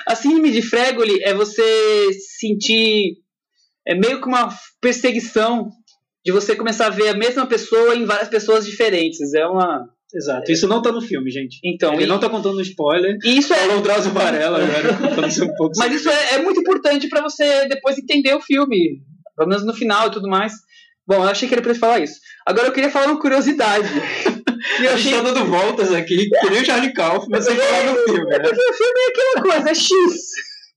[0.08, 2.08] A síndrome de Fregoli é você
[2.40, 3.16] sentir
[3.86, 4.48] é meio que uma
[4.80, 5.68] perseguição
[6.24, 9.32] de você começar a ver a mesma pessoa em várias pessoas diferentes.
[9.34, 9.88] É uma.
[10.14, 10.52] Exato.
[10.52, 11.58] Isso não tá no filme, gente.
[11.64, 13.16] Então, Ele e, não tá contando spoiler.
[13.24, 13.56] e isso é.
[13.56, 15.72] Falou o Drauzio Varela agora, contando um pouco.
[15.78, 19.00] Mas isso é, é muito importante pra você depois entender o filme,
[19.36, 20.52] pelo menos no final e tudo mais.
[21.06, 22.20] Bom, eu achei que era pra falar isso.
[22.46, 23.88] Agora eu queria falar uma curiosidade.
[24.78, 27.84] E eu achei gente tá dando voltas aqui, que nem o Charlie Kaufman, sem falar
[27.84, 28.38] no filme, né?
[28.38, 29.90] O filme é aquela coisa, é X.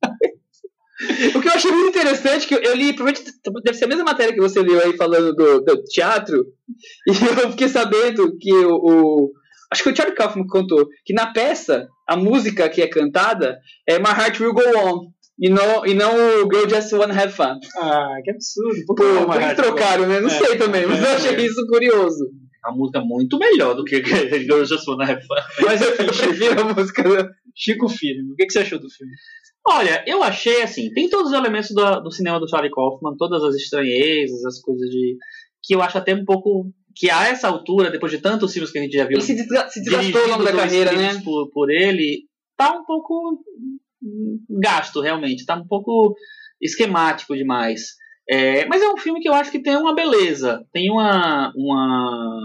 [1.35, 3.31] o que eu achei muito interessante, que eu, eu li, provavelmente
[3.63, 6.35] deve ser a mesma matéria que você leu aí falando do, do teatro,
[7.07, 9.31] e eu fiquei sabendo que o, o-
[9.71, 13.57] Acho que o Charlie Kaufman contou que na peça, a música que é cantada
[13.87, 15.07] é My Heart Will Go On.
[15.37, 16.13] E não, e não
[16.43, 17.59] o Girl Just Wanna Have Fun.
[17.77, 18.85] Ah, que absurdo.
[18.87, 20.19] Por Pô, por que trocaram, né?
[20.21, 20.31] Não É.
[20.31, 21.41] sei também, mas eu achei É.
[21.45, 22.29] isso curioso.
[22.65, 23.97] É uma música muito melhor do que
[24.49, 25.35] Girls Just Wanna Have Fun.
[25.65, 27.03] Mas enfim, prefiro a música.
[27.03, 29.13] do- Chico Filho, o que, que você achou do filme?
[29.67, 33.43] Olha, eu achei assim, tem todos os elementos do, do cinema do Charlie Kaufman, todas
[33.43, 35.17] as estranhezas, as coisas de.
[35.63, 36.65] que eu acho até um pouco.
[36.95, 39.17] que a essa altura, depois de tantos filmes que a gente já viu.
[39.17, 41.21] Ele se desga- se desgastou ao longo da carreira, né?
[41.23, 42.23] Por, por ele,
[42.57, 43.39] tá um pouco
[44.49, 45.45] gasto, realmente.
[45.45, 46.15] Tá um pouco
[46.61, 47.95] esquemático demais.
[48.29, 52.39] É, mas é um filme que eu acho que tem uma beleza, tem uma, uma,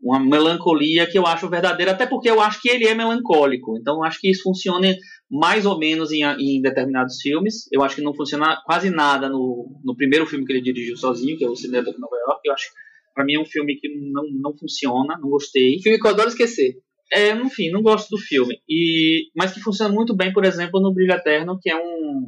[0.00, 3.78] uma melancolia que eu acho verdadeira, até porque eu acho que ele é melancólico.
[3.78, 4.94] Então eu acho que isso funciona
[5.30, 7.66] mais ou menos em, em determinados filmes.
[7.72, 11.36] Eu acho que não funciona quase nada no, no primeiro filme que ele dirigiu sozinho,
[11.36, 12.40] que é o Cinema de Nova York.
[12.44, 12.66] Eu acho
[13.14, 15.80] pra mim é um filme que não, não funciona, não gostei.
[15.82, 16.74] Filme que eu adoro esquecer.
[17.12, 18.56] É, enfim, não gosto do filme.
[18.68, 22.26] E, mas que funciona muito bem, por exemplo, no Brilho Eterno, que é um.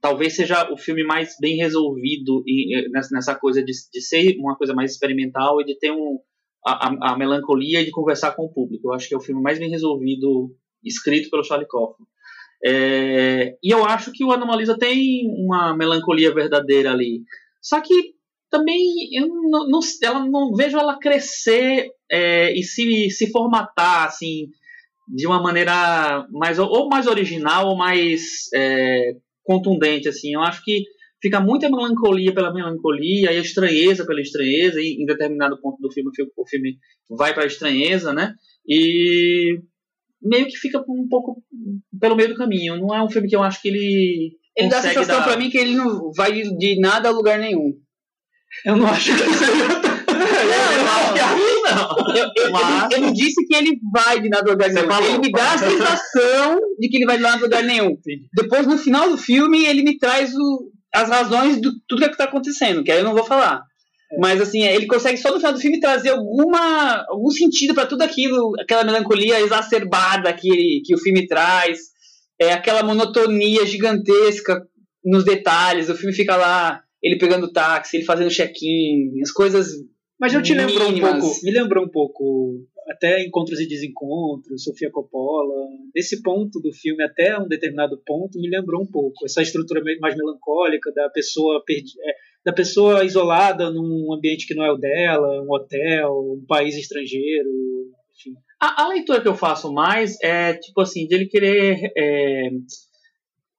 [0.00, 4.72] Talvez seja o filme mais bem resolvido em- nessa, coisa de, de ser uma coisa
[4.72, 6.18] mais experimental e de ter um,
[6.64, 8.88] a, a- melancolia de conversar com o público.
[8.88, 10.54] Eu acho que é o filme mais bem resolvido
[10.84, 12.06] escrito pelo Charlie Kaufman.
[12.64, 17.22] É, e eu acho que o Anomalisa tem uma melancolia verdadeira ali.
[17.60, 17.94] Só que
[18.50, 18.80] também
[19.12, 24.48] eu não, não, ela, não vejo ela crescer é, e se, se formatar assim
[25.08, 30.34] de uma maneira mais ou mais original ou mais é, contundente assim.
[30.34, 30.84] Eu acho que
[31.20, 35.90] fica muita melancolia pela melancolia e a estranheza pela estranheza e em determinado ponto do
[35.90, 36.76] filme o filme
[37.10, 38.34] vai para a estranheza, né?
[38.66, 39.58] E
[40.22, 41.42] meio que fica um pouco
[41.98, 42.76] pelo meio do caminho.
[42.76, 44.36] Não é um filme que eu acho que ele.
[44.56, 45.24] Ele dá a sensação dar...
[45.24, 47.74] pra mim que ele não vai de, nada a lugar nenhum.
[48.64, 49.87] Eu não acho que.
[52.16, 52.92] Eu, Mas...
[52.92, 54.88] eu, não disse que ele vai de nada lugar nenhum.
[54.88, 57.96] Falou, ele me dá a sensação de que ele vai de nada lugar nenhum.
[58.34, 62.24] Depois, no final do filme, ele me traz o, as razões de tudo que está
[62.24, 63.62] acontecendo, que aí eu não vou falar.
[64.18, 68.02] Mas assim, ele consegue só no final do filme trazer alguma, algum sentido para tudo
[68.02, 71.78] aquilo, aquela melancolia exacerbada que, que o filme traz,
[72.40, 74.62] é aquela monotonia gigantesca
[75.04, 75.90] nos detalhes.
[75.90, 79.68] O filme fica lá, ele pegando táxi, ele fazendo check-in, as coisas.
[80.20, 84.90] Mas eu te lembro um pouco, me lembrou um pouco até Encontros e Desencontros, Sofia
[84.90, 85.54] Coppola.
[85.94, 89.24] Desse ponto do filme, até um determinado ponto, me lembrou um pouco.
[89.24, 92.00] Essa estrutura mais melancólica da pessoa perdida.
[92.02, 96.76] É, da pessoa isolada num ambiente que não é o dela, um hotel, um país
[96.76, 97.50] estrangeiro,
[98.16, 98.34] enfim.
[98.60, 102.48] A, a leitura que eu faço mais é tipo assim, de ele querer é,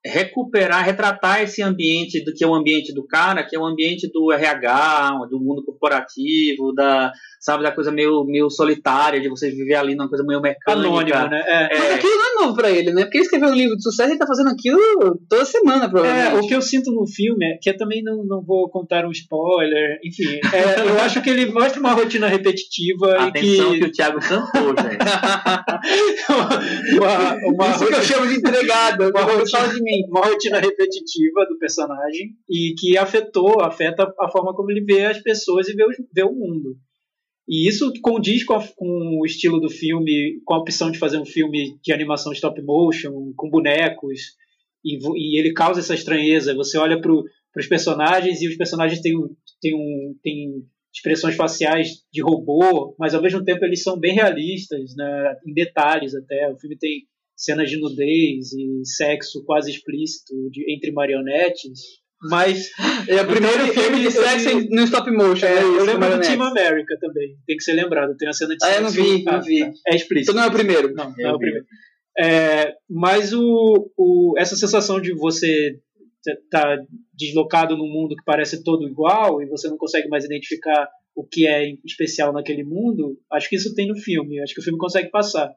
[0.05, 4.09] recuperar, retratar esse ambiente do que é o ambiente do cara, que é o ambiente
[4.11, 9.75] do RH, do mundo corporativo, da sabe da coisa meio, meio solitária de você viver
[9.75, 11.41] ali numa coisa meio mecânica, Anônimo, né?
[11.47, 11.69] É.
[11.77, 13.03] Mas aquilo não é novo para ele, né?
[13.03, 14.77] Porque ele escreveu um livro de sucesso e tá fazendo aquilo
[15.29, 16.35] toda semana, provavelmente.
[16.35, 19.05] É, o que eu sinto no filme é que eu também não, não vou contar
[19.05, 23.79] um spoiler, enfim, é, eu acho que ele mostra uma rotina repetitiva Atenção que...
[23.79, 24.99] que o Thiago cantou, gente.
[26.99, 27.87] uma, uma Isso rotina...
[27.87, 30.03] que eu chamo de entregado, uma rotina, de mim.
[30.09, 35.19] uma rotina repetitiva do personagem e que afetou, afeta a forma como ele vê as
[35.19, 36.75] pessoas e vê o, vê o mundo.
[37.49, 41.17] E isso condiz com, a, com, o estilo do filme, com a opção de fazer
[41.17, 44.19] um filme de animação stop motion, com bonecos,
[44.85, 46.53] e, e ele causa essa estranheza.
[46.53, 49.15] Você olha para os personagens e os personagens têm,
[49.59, 54.95] têm, um, têm expressões faciais de robô, mas ao mesmo tempo eles são bem realistas,
[54.95, 56.51] né, em detalhes até.
[56.51, 62.70] O filme tem cenas de nudez e sexo quase explícito de, entre marionetes mas
[63.07, 65.45] é o primeiro filme de sexo eu, no stop motion.
[65.45, 67.38] É, né, eu lembro do Team America também.
[67.47, 68.15] Tem que ser lembrado.
[68.17, 68.76] Tem a cena de ah, sexo.
[68.76, 69.63] Ah, eu não vi, não vi.
[69.88, 70.32] É explícito.
[70.32, 70.93] Então não é o primeiro.
[70.93, 71.65] Não, não é o primeiro.
[72.17, 75.80] É, mas o, o, essa sensação de você
[76.28, 80.89] estar tá deslocado num mundo que parece todo igual e você não consegue mais identificar
[81.15, 84.41] o que é especial naquele mundo, acho que isso tem no filme.
[84.41, 85.49] Acho que o filme consegue passar.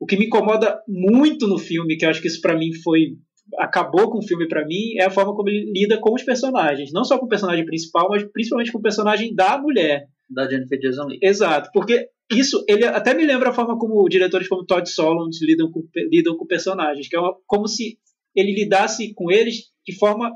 [0.00, 3.16] O que me incomoda muito no filme, que eu acho que isso para mim foi
[3.58, 6.92] acabou com o filme para mim é a forma como ele lida com os personagens.
[6.92, 10.06] Não só com o personagem principal, mas principalmente com o personagem da mulher.
[10.28, 11.20] Da Jennifer Jason Leigh.
[11.22, 15.70] Exato, porque isso ele até me lembra a forma como diretores como Todd Solondz lidam
[15.70, 17.98] com, lidam com personagens, que é uma, como se
[18.34, 20.32] ele lidasse com eles de forma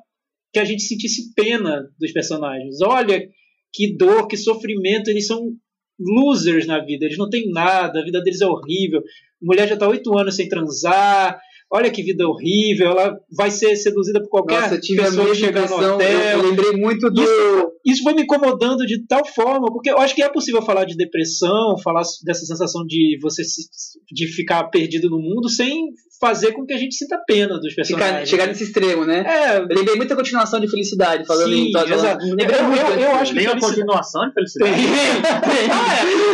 [0.52, 2.80] que a gente sentisse pena dos personagens.
[2.82, 3.26] Olha
[3.72, 5.52] que dor, que sofrimento, eles são
[5.98, 9.00] losers na vida, eles não têm nada, a vida deles é horrível.
[9.00, 9.02] A
[9.42, 11.38] mulher já está oito anos sem transar,
[11.70, 15.76] olha que vida horrível, ela vai ser seduzida por qualquer Nossa, pessoa que chegar no
[15.76, 16.00] hotel.
[16.00, 17.22] Eu, eu lembrei muito do.
[17.22, 20.84] Isso, isso foi me incomodando de tal forma, porque eu acho que é possível falar
[20.84, 23.62] de depressão, falar dessa sensação de você se,
[24.10, 25.88] de ficar perdido no mundo sem
[26.20, 28.14] fazer com que a gente sinta pena dos personagens.
[28.16, 29.24] Ficar, chegar nesse extremo, né?
[29.26, 29.58] É.
[29.58, 32.26] Eu lembrei muita continuação de felicidade, falando Sim, em Todd exato.
[32.26, 34.74] Eu, eu, eu, eu acho que tem uma continuação de felicidade.
[34.74, 35.68] Tem, tem.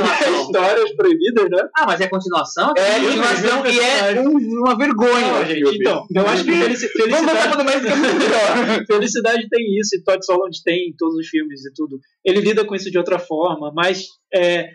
[0.05, 1.69] Ah, é, Histórias proibidas, né?
[1.77, 2.73] Ah, mas é continuação?
[2.77, 5.24] É, continuação e é um, uma vergonha.
[5.47, 7.65] Gente, então, eu acho que felicidade.
[7.65, 7.83] Mais
[8.87, 11.99] felicidade tem isso, e Todd Solondz tem em todos os filmes e tudo.
[12.25, 14.07] Ele lida com isso de outra forma, mas.
[14.33, 14.71] É,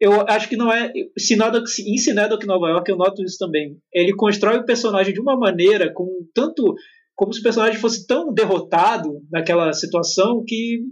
[0.00, 0.92] eu acho que não é.
[0.94, 3.76] Em Sinedok Nova York, eu noto isso também.
[3.92, 6.74] Ele constrói o personagem de uma maneira, com tanto.
[7.16, 10.82] como se o personagem fosse tão derrotado naquela situação que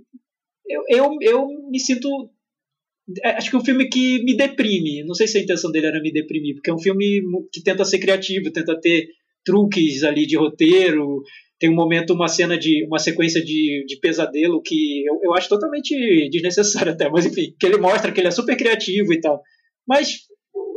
[0.69, 2.09] eu, eu, eu me sinto.
[3.23, 5.05] É, acho que é um filme que me deprime.
[5.05, 7.85] Não sei se a intenção dele era me deprimir, porque é um filme que tenta
[7.85, 9.09] ser criativo, tenta ter
[9.45, 11.23] truques ali de roteiro,
[11.59, 12.85] tem um momento, uma cena de.
[12.87, 17.67] uma sequência de, de pesadelo que eu, eu acho totalmente desnecessário até, mas enfim, que
[17.67, 19.41] ele mostra que ele é super criativo e tal.
[19.87, 20.27] Mas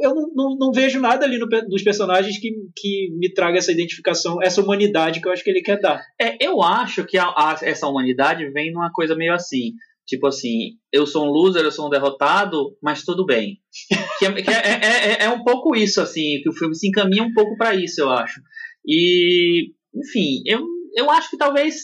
[0.02, 3.72] eu não, não, não vejo nada ali no, nos personagens que, que me traga essa
[3.72, 6.02] identificação, essa humanidade que eu acho que ele quer dar.
[6.20, 9.74] É, eu acho que a, a, essa humanidade vem numa coisa meio assim.
[10.10, 13.60] Tipo assim, eu sou um loser, eu sou um derrotado, mas tudo bem.
[14.18, 16.88] que é, que é, é, é, é um pouco isso, assim, que o filme se
[16.88, 18.42] encaminha um pouco para isso, eu acho.
[18.84, 21.76] E, enfim, eu, eu acho que talvez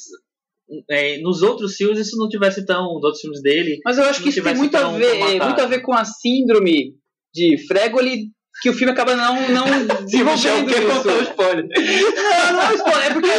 [0.89, 2.95] é, nos outros filmes isso não tivesse tão.
[2.95, 3.79] Nos outros filmes dele.
[3.85, 6.95] Mas eu acho que isso tem muito a, ver, muito a ver com a síndrome
[7.31, 9.65] de Fregoli que o filme acaba não, não
[10.03, 11.67] desenvolvendo quer contar o spoiler.
[12.15, 13.29] Não, não é spoiler, é porque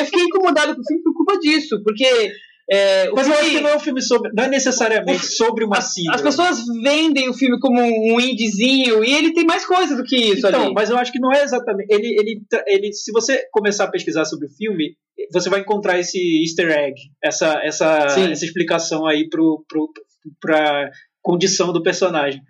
[0.00, 2.32] eu fiquei incomodado com o filme por culpa disso, porque
[2.68, 4.30] é, Mas filme, eu acho que não é um filme sobre.
[4.34, 6.16] Não é necessariamente sobre uma síndrome.
[6.16, 10.16] As pessoas vendem o filme como um indiezinho e ele tem mais coisa do que
[10.16, 10.74] isso então, ali.
[10.74, 11.92] Mas eu acho que não é exatamente.
[11.92, 14.96] Ele, ele, ele, se você começar a pesquisar sobre o filme,
[15.32, 19.88] você vai encontrar esse easter egg, essa, essa, essa explicação aí pro, pro,
[20.40, 20.90] pra
[21.22, 22.42] condição do personagem.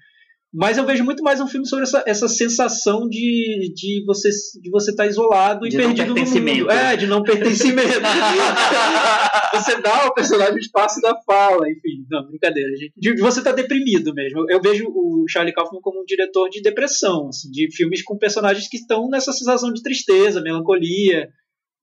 [0.57, 4.71] Mas eu vejo muito mais um filme sobre essa, essa sensação de, de você de
[4.71, 6.71] você estar tá isolado de e perdido no mundo.
[6.71, 8.01] É, de não pertencimento.
[9.53, 12.07] você dá ao personagem o espaço da fala, enfim.
[12.11, 12.95] Não, brincadeira, gente.
[12.97, 14.51] De, você estar tá deprimido mesmo.
[14.51, 18.67] Eu vejo o Charlie Kaufman como um diretor de depressão, assim, de filmes com personagens
[18.67, 21.29] que estão nessa sensação de tristeza, melancolia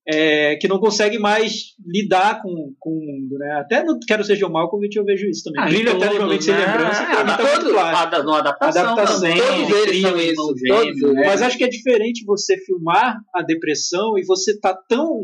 [0.06, 3.52] é, que não consegue mais lidar com, com o mundo, né?
[3.60, 5.62] Até no Quero Ser John Malkovich eu vejo isso também.
[5.62, 6.60] Ah, Brilho Eterno Realmente Sem né?
[6.66, 8.16] Lembrança, É, tá todo- claro.
[8.16, 11.22] a- no adaptação, Adaptação, também, todos eles são isso, gêmeo, né?
[11.26, 15.20] Mas acho que é diferente você filmar a depressão e você tá tão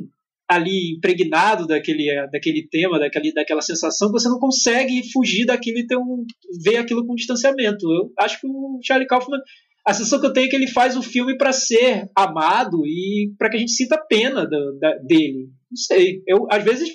[0.48, 5.86] ali impregnado daquele, daquele tema, daquele, daquela sensação, que você não consegue fugir daquilo e
[5.86, 6.24] ter um,
[6.64, 7.86] ver aquilo com distanciamento.
[7.88, 9.38] Eu acho que o Charlie Kaufman,
[9.86, 13.32] a sensação que eu tenho é que ele faz o filme para ser amado e
[13.38, 15.48] para que a gente sinta pena da- dele.
[15.70, 16.22] Não sei.
[16.26, 16.88] Eu, às vezes,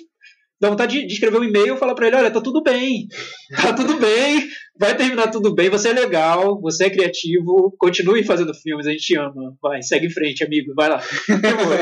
[0.60, 3.06] dá vontade de, de escrever um e-mail e falar para ele: olha, tá tudo bem,
[3.60, 4.46] tá tudo bem,
[4.78, 9.16] vai terminar tudo bem, você é legal, você é criativo, continue fazendo filmes, a gente
[9.18, 9.54] ama.
[9.62, 11.00] Vai, segue em frente, amigo, vai lá.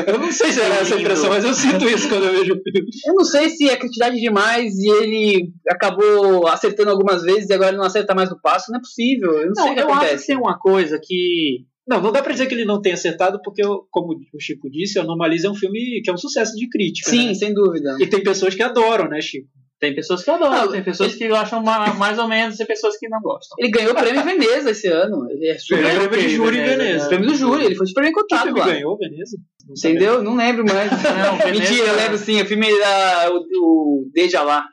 [0.07, 2.53] Eu não sei se era essa a impressão, mas eu sinto isso quando eu vejo
[2.53, 2.89] o filme.
[3.05, 7.75] Eu não sei se é criatividade demais e ele acabou acertando algumas vezes e agora
[7.75, 8.71] não acerta mais no passo.
[8.71, 9.31] Não é possível.
[9.41, 10.27] Eu não, sei Não, o que eu acho que acontece.
[10.27, 11.65] tem uma coisa que.
[11.87, 14.69] Não, não dá pra dizer que ele não tenha acertado, porque, eu- como o Chico
[14.71, 17.09] disse, Anomalisa é um filme que é um sucesso de crítica.
[17.09, 17.33] Sim, né?
[17.35, 17.95] sem dúvida.
[17.99, 19.47] E tem pessoas que adoram, né, Chico?
[19.77, 22.97] Tem pessoas que adoram, Não, tem pessoas que acham ma- mais ou menos, tem pessoas
[22.97, 23.55] que não gostam.
[23.59, 25.29] Ele ganhou o prêmio Veneza esse ano.
[25.29, 25.83] Ele é super.
[25.83, 27.05] Ganhou o prêmio de júri em Veneza.
[27.05, 28.65] O prêmio do júri, ele foi super bem cotado filme lá.
[28.67, 29.37] ganhou, Veneza?
[29.67, 29.95] Não sabia.
[29.97, 30.23] Entendeu?
[30.23, 30.89] Não lembro mais.
[30.91, 32.41] Não, Veneza- Mentira, eu lembro sim.
[32.41, 34.65] O filme era o, o Deja lá.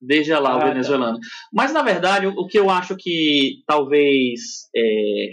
[0.00, 0.68] Desde lá, Ah, o tá.
[0.68, 1.18] venezuelano.
[1.52, 4.40] Mas, na verdade, o, o que eu acho que talvez
[4.74, 5.28] é,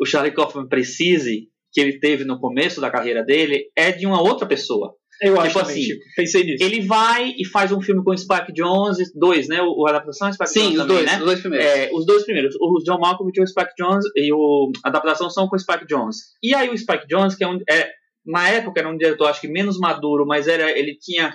[0.00, 4.22] o Charlie Kaufman precise, que ele teve no começo da carreira dele, é de uma
[4.22, 4.94] outra pessoa.
[5.20, 6.04] Eu acho Tipo também, assim, Chico.
[6.16, 6.64] Pensei nisso.
[6.64, 9.60] Ele vai e faz um filme com o Spike Jonze, dois, né?
[9.60, 11.18] O, o adaptação é Spike Sim, Jonze os também, dois, né?
[11.18, 11.66] os dois primeiros.
[11.66, 12.54] É, os dois primeiros.
[12.60, 15.86] O John Malkovich e o Spike Jonze, e o, a adaptação são com o Spike
[15.88, 16.20] Jonze.
[16.42, 17.90] E aí o Spike Jonze, que é um, é,
[18.24, 21.34] na época era um diretor, acho que menos maduro, mas era, ele tinha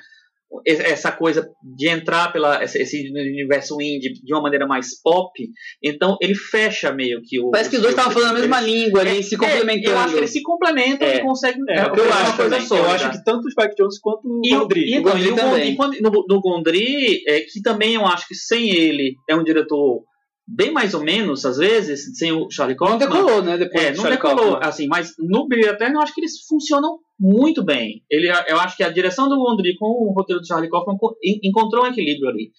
[0.65, 5.31] essa coisa de entrar pela esse universo indie de uma maneira mais pop,
[5.81, 7.49] então ele fecha meio que o.
[7.51, 9.89] Parece que os dois estavam falando a mesma língua ali, se complementando.
[9.89, 11.17] Eu acho que eles se complementam É.
[11.17, 11.61] e conseguem.
[11.69, 12.87] É, é, eu, uma acho coisa sólida.
[12.87, 14.81] eu acho que tanto o Spike Jones quanto o E, o- Gondry.
[14.81, 15.75] e, então, Gondry e o.
[15.75, 20.03] Gondry, no, no Gondry, é, que também eu acho que sem ele é um diretor
[20.47, 23.07] bem mais ou menos, às vezes, sem o Charlie Não Kaufman.
[23.07, 23.57] decolou, né?
[23.57, 24.59] Depois É, não decolou, Kaufman.
[24.69, 28.01] assim, mas no Brilho Eterno eu acho que eles funcionam muito bem.
[28.09, 31.15] Ele, eu acho que a direção do Gondry com o roteiro do Charlie Kaufman co-
[31.23, 32.51] en- encontrou um equilíbrio ali.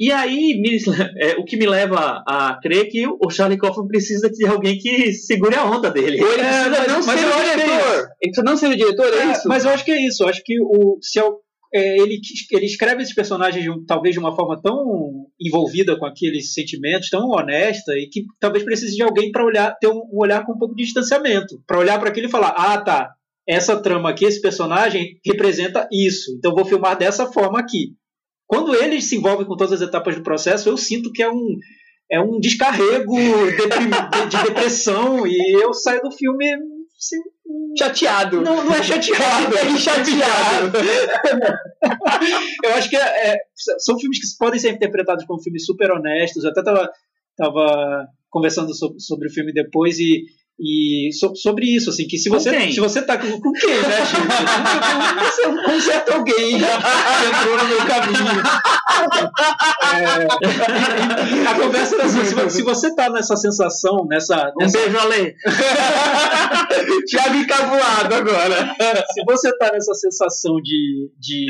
[0.00, 0.76] E aí, me-
[1.20, 5.12] é, o que me leva a crer que o Charlie Kaufman precisa de alguém que
[5.12, 6.16] segure a onda dele.
[6.18, 7.98] Ele É, precisa não ser o é diretor.
[8.20, 9.48] Ele precisa não ser o diretor, é, É, isso?
[9.48, 10.22] Mas eu acho que é isso.
[10.24, 11.38] Eu acho que o, se eu-
[11.74, 12.18] é, ele,
[12.50, 17.28] ele escreve esses personagens de talvez de uma forma tão envolvida com aqueles sentimentos, tão
[17.30, 20.58] honesta, e que talvez precise de alguém para olhar, ter um, um olhar com um
[20.58, 21.62] pouco de distanciamento.
[21.66, 23.08] para olhar para aquilo e falar: ah, tá,
[23.48, 26.34] essa trama aqui, esse personagem representa isso.
[26.36, 27.94] Então vou filmar dessa forma aqui.
[28.46, 31.56] Quando ele se envolve com todas as etapas do processo, eu sinto que é um.
[32.10, 36.44] É um descarrego de, de depressão e eu saio do filme
[36.98, 37.16] assim,
[37.78, 38.42] Chateado.
[38.42, 40.78] não, não é chateado, É chateado.
[42.64, 43.36] Eu acho que é- é,
[43.78, 46.44] são filmes que podem ser interpretados como filmes super honestos.
[46.44, 46.88] Eu até estava
[47.36, 50.24] tava conversando sobre, sobre o filme depois e,
[50.62, 53.98] e so- sobre isso, assim, que se você, se você tá com, com quem, né,
[55.68, 58.42] um certo alguém que entrou no meu caminho.
[59.92, 64.78] É, a conversa era assim, se vo- se você tá nessa sensação, nessa, Um nessa
[64.78, 65.34] beijo, Ale.
[67.08, 68.74] Thiago encabulado agora.
[69.12, 71.46] se você tá nessa sensação de, de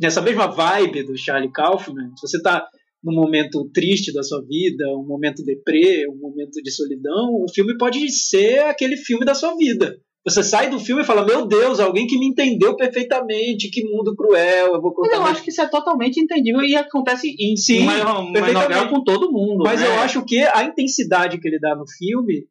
[0.00, 2.64] nessa mesma vibe do Charlie Kaufman, se você tá
[3.02, 7.76] num momento triste da sua vida, um momento deprê, um momento de solidão, o filme
[7.78, 9.96] pode ser aquele filme da sua vida.
[10.22, 14.14] Você sai do filme e fala, meu Deus, alguém que me entendeu perfeitamente, que mundo
[14.14, 15.16] cruel, eu vou Mas contar.
[15.16, 18.68] eu uma acho que isso é totalmente entendível e acontece em Sim, uma, uma perfeitamente.
[18.68, 19.64] novela com todo mundo.
[19.64, 19.86] Mas né?
[19.86, 22.44] eu acho que a intensidade que ele dá no filme,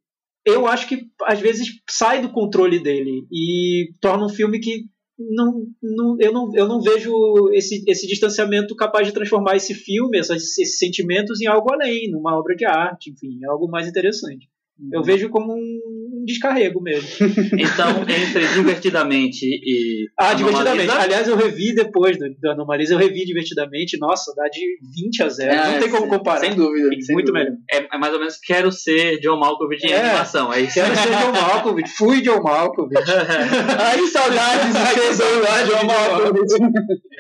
[0.44, 4.86] eu acho que às vezes sai do controle dele e torna um filme que
[5.20, 7.12] não, não, eu, não, eu não vejo
[7.54, 12.38] esse, esse distanciamento capaz de transformar esse filme, essas- esses sentimentos, em algo além, numa
[12.38, 14.48] obra de arte, enfim, algo mais interessante.
[14.94, 17.10] Eu vejo como um descarrego mesmo.
[17.60, 20.08] Então, entre Divertidamente e.
[20.18, 20.90] Ah, divertidamente.
[20.92, 23.98] Aliás, eu revi depois do, do Anomalisa, eu revi divertidamente.
[24.00, 24.62] Nossa, dá de
[25.04, 25.52] 20 a 0.
[25.52, 26.40] É, não tem como comparar.
[26.40, 26.90] Sem dúvida.
[27.02, 27.46] sem Muito dúvida.
[27.46, 27.58] melhor.
[27.72, 30.00] É, é mais ou menos quero ser John Malkovich em É.
[30.02, 30.54] animação.
[30.54, 30.74] É isso.
[30.76, 31.90] Quero ser John Malkovich.
[31.98, 33.02] Fui John Malkovich.
[33.80, 36.54] Ai, saudades de ser John Malkovich.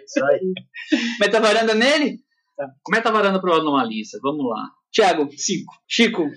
[0.06, 0.54] Isso aí.
[1.20, 2.20] Meta varanda nele?
[2.84, 4.20] Comenta a varanda pro Anomalisa.
[4.22, 4.68] Vamos lá.
[4.94, 5.66] Thiago, 5.
[5.88, 6.30] Chico,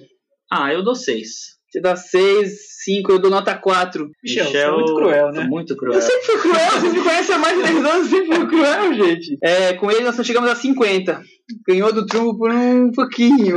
[0.54, 1.56] Ah, eu dou seis.
[1.70, 2.50] você dá 6,
[2.84, 4.10] 5, eu dou nota 4.
[4.22, 5.44] Michel, você é muito cruel, né?
[5.44, 5.94] Muito cruel.
[5.94, 8.46] Eu sempre fui cruel, vocês me conhecem há mais de 10 anos, eu sempre fui
[8.48, 9.38] cruel, gente.
[9.42, 11.22] É, com ele nós só chegamos a 50.
[11.66, 13.56] Ganhou do Trumbo por um pouquinho.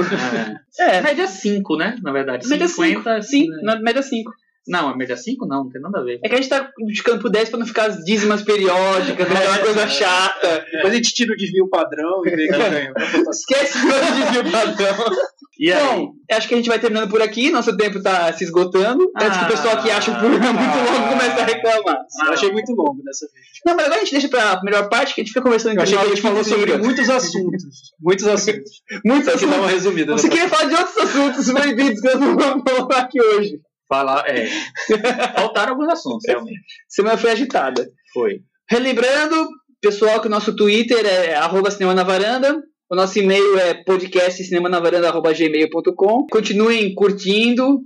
[0.80, 0.98] É.
[0.98, 1.98] É, Média 5, né?
[2.02, 2.48] Na verdade.
[2.48, 3.24] média 50, 5.
[3.24, 3.58] Sim, né?
[3.62, 4.32] na média 5.
[4.68, 6.20] Não, a média 5 não, não tem nada a ver.
[6.24, 9.36] É que a gente tá buscando por 10 pra não ficar as dízimas periódicas, não
[9.38, 10.66] é aquela coisa chata.
[10.72, 12.94] Depois a gente tira o desvio padrão e vê quem ganha.
[13.30, 15.06] Esquece o desvio padrão.
[15.58, 16.00] E aí?
[16.00, 19.10] Bom, acho que a gente vai terminando por aqui, nosso tempo tá se esgotando.
[19.16, 21.98] Antes que o pessoal que acha o programa muito longo comece a reclamar.
[22.26, 23.46] Eu achei muito longo dessa vez.
[23.66, 25.84] Não, mas agora a gente deixa pra melhor parte, que a gente fica conversando Eu
[25.84, 27.64] achei que a gente falou sobre muitos assuntos.
[28.02, 28.72] Muitos assuntos.
[29.06, 29.72] muitos que uma assuntos.
[29.72, 30.12] resumida.
[30.12, 33.62] Você queria falar de outros assuntos proibidos que eu não vou colocar aqui hoje.
[33.88, 34.48] Falar, é.
[35.36, 36.62] Faltaram alguns assuntos, realmente.
[36.88, 37.88] Semana foi agitada.
[38.14, 38.40] Foi.
[38.70, 39.48] Relembrando,
[39.82, 42.58] pessoal, que o nosso Twitter é arroba cinema na varanda.
[42.90, 46.26] O nosso e-mail é podcastcinema.navaranda.gmail.com.
[46.32, 47.82] Continuem curtindo,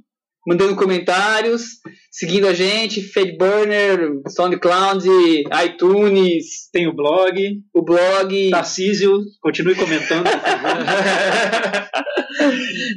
[0.49, 1.61] mandando comentários,
[2.11, 5.07] seguindo a gente, Fedburner, SoundCloud,
[5.63, 7.61] iTunes, Tem o blog.
[7.71, 8.49] o blog.
[8.49, 10.25] Tarcísio, continue comentando.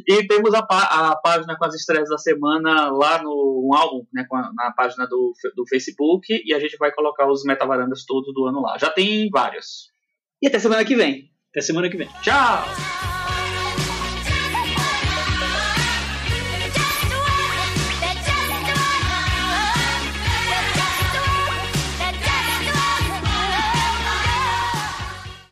[0.09, 4.05] E temos a, pá- a página com as estreias da semana lá no um álbum,
[4.13, 8.33] né, a- na página do, do Facebook, e a gente vai colocar os metavarandas todos
[8.33, 8.77] do ano lá.
[8.79, 9.91] Já tem vários.
[10.41, 11.31] E até semana que vem.
[11.51, 12.09] Até semana que vem.
[12.23, 13.22] Tchau!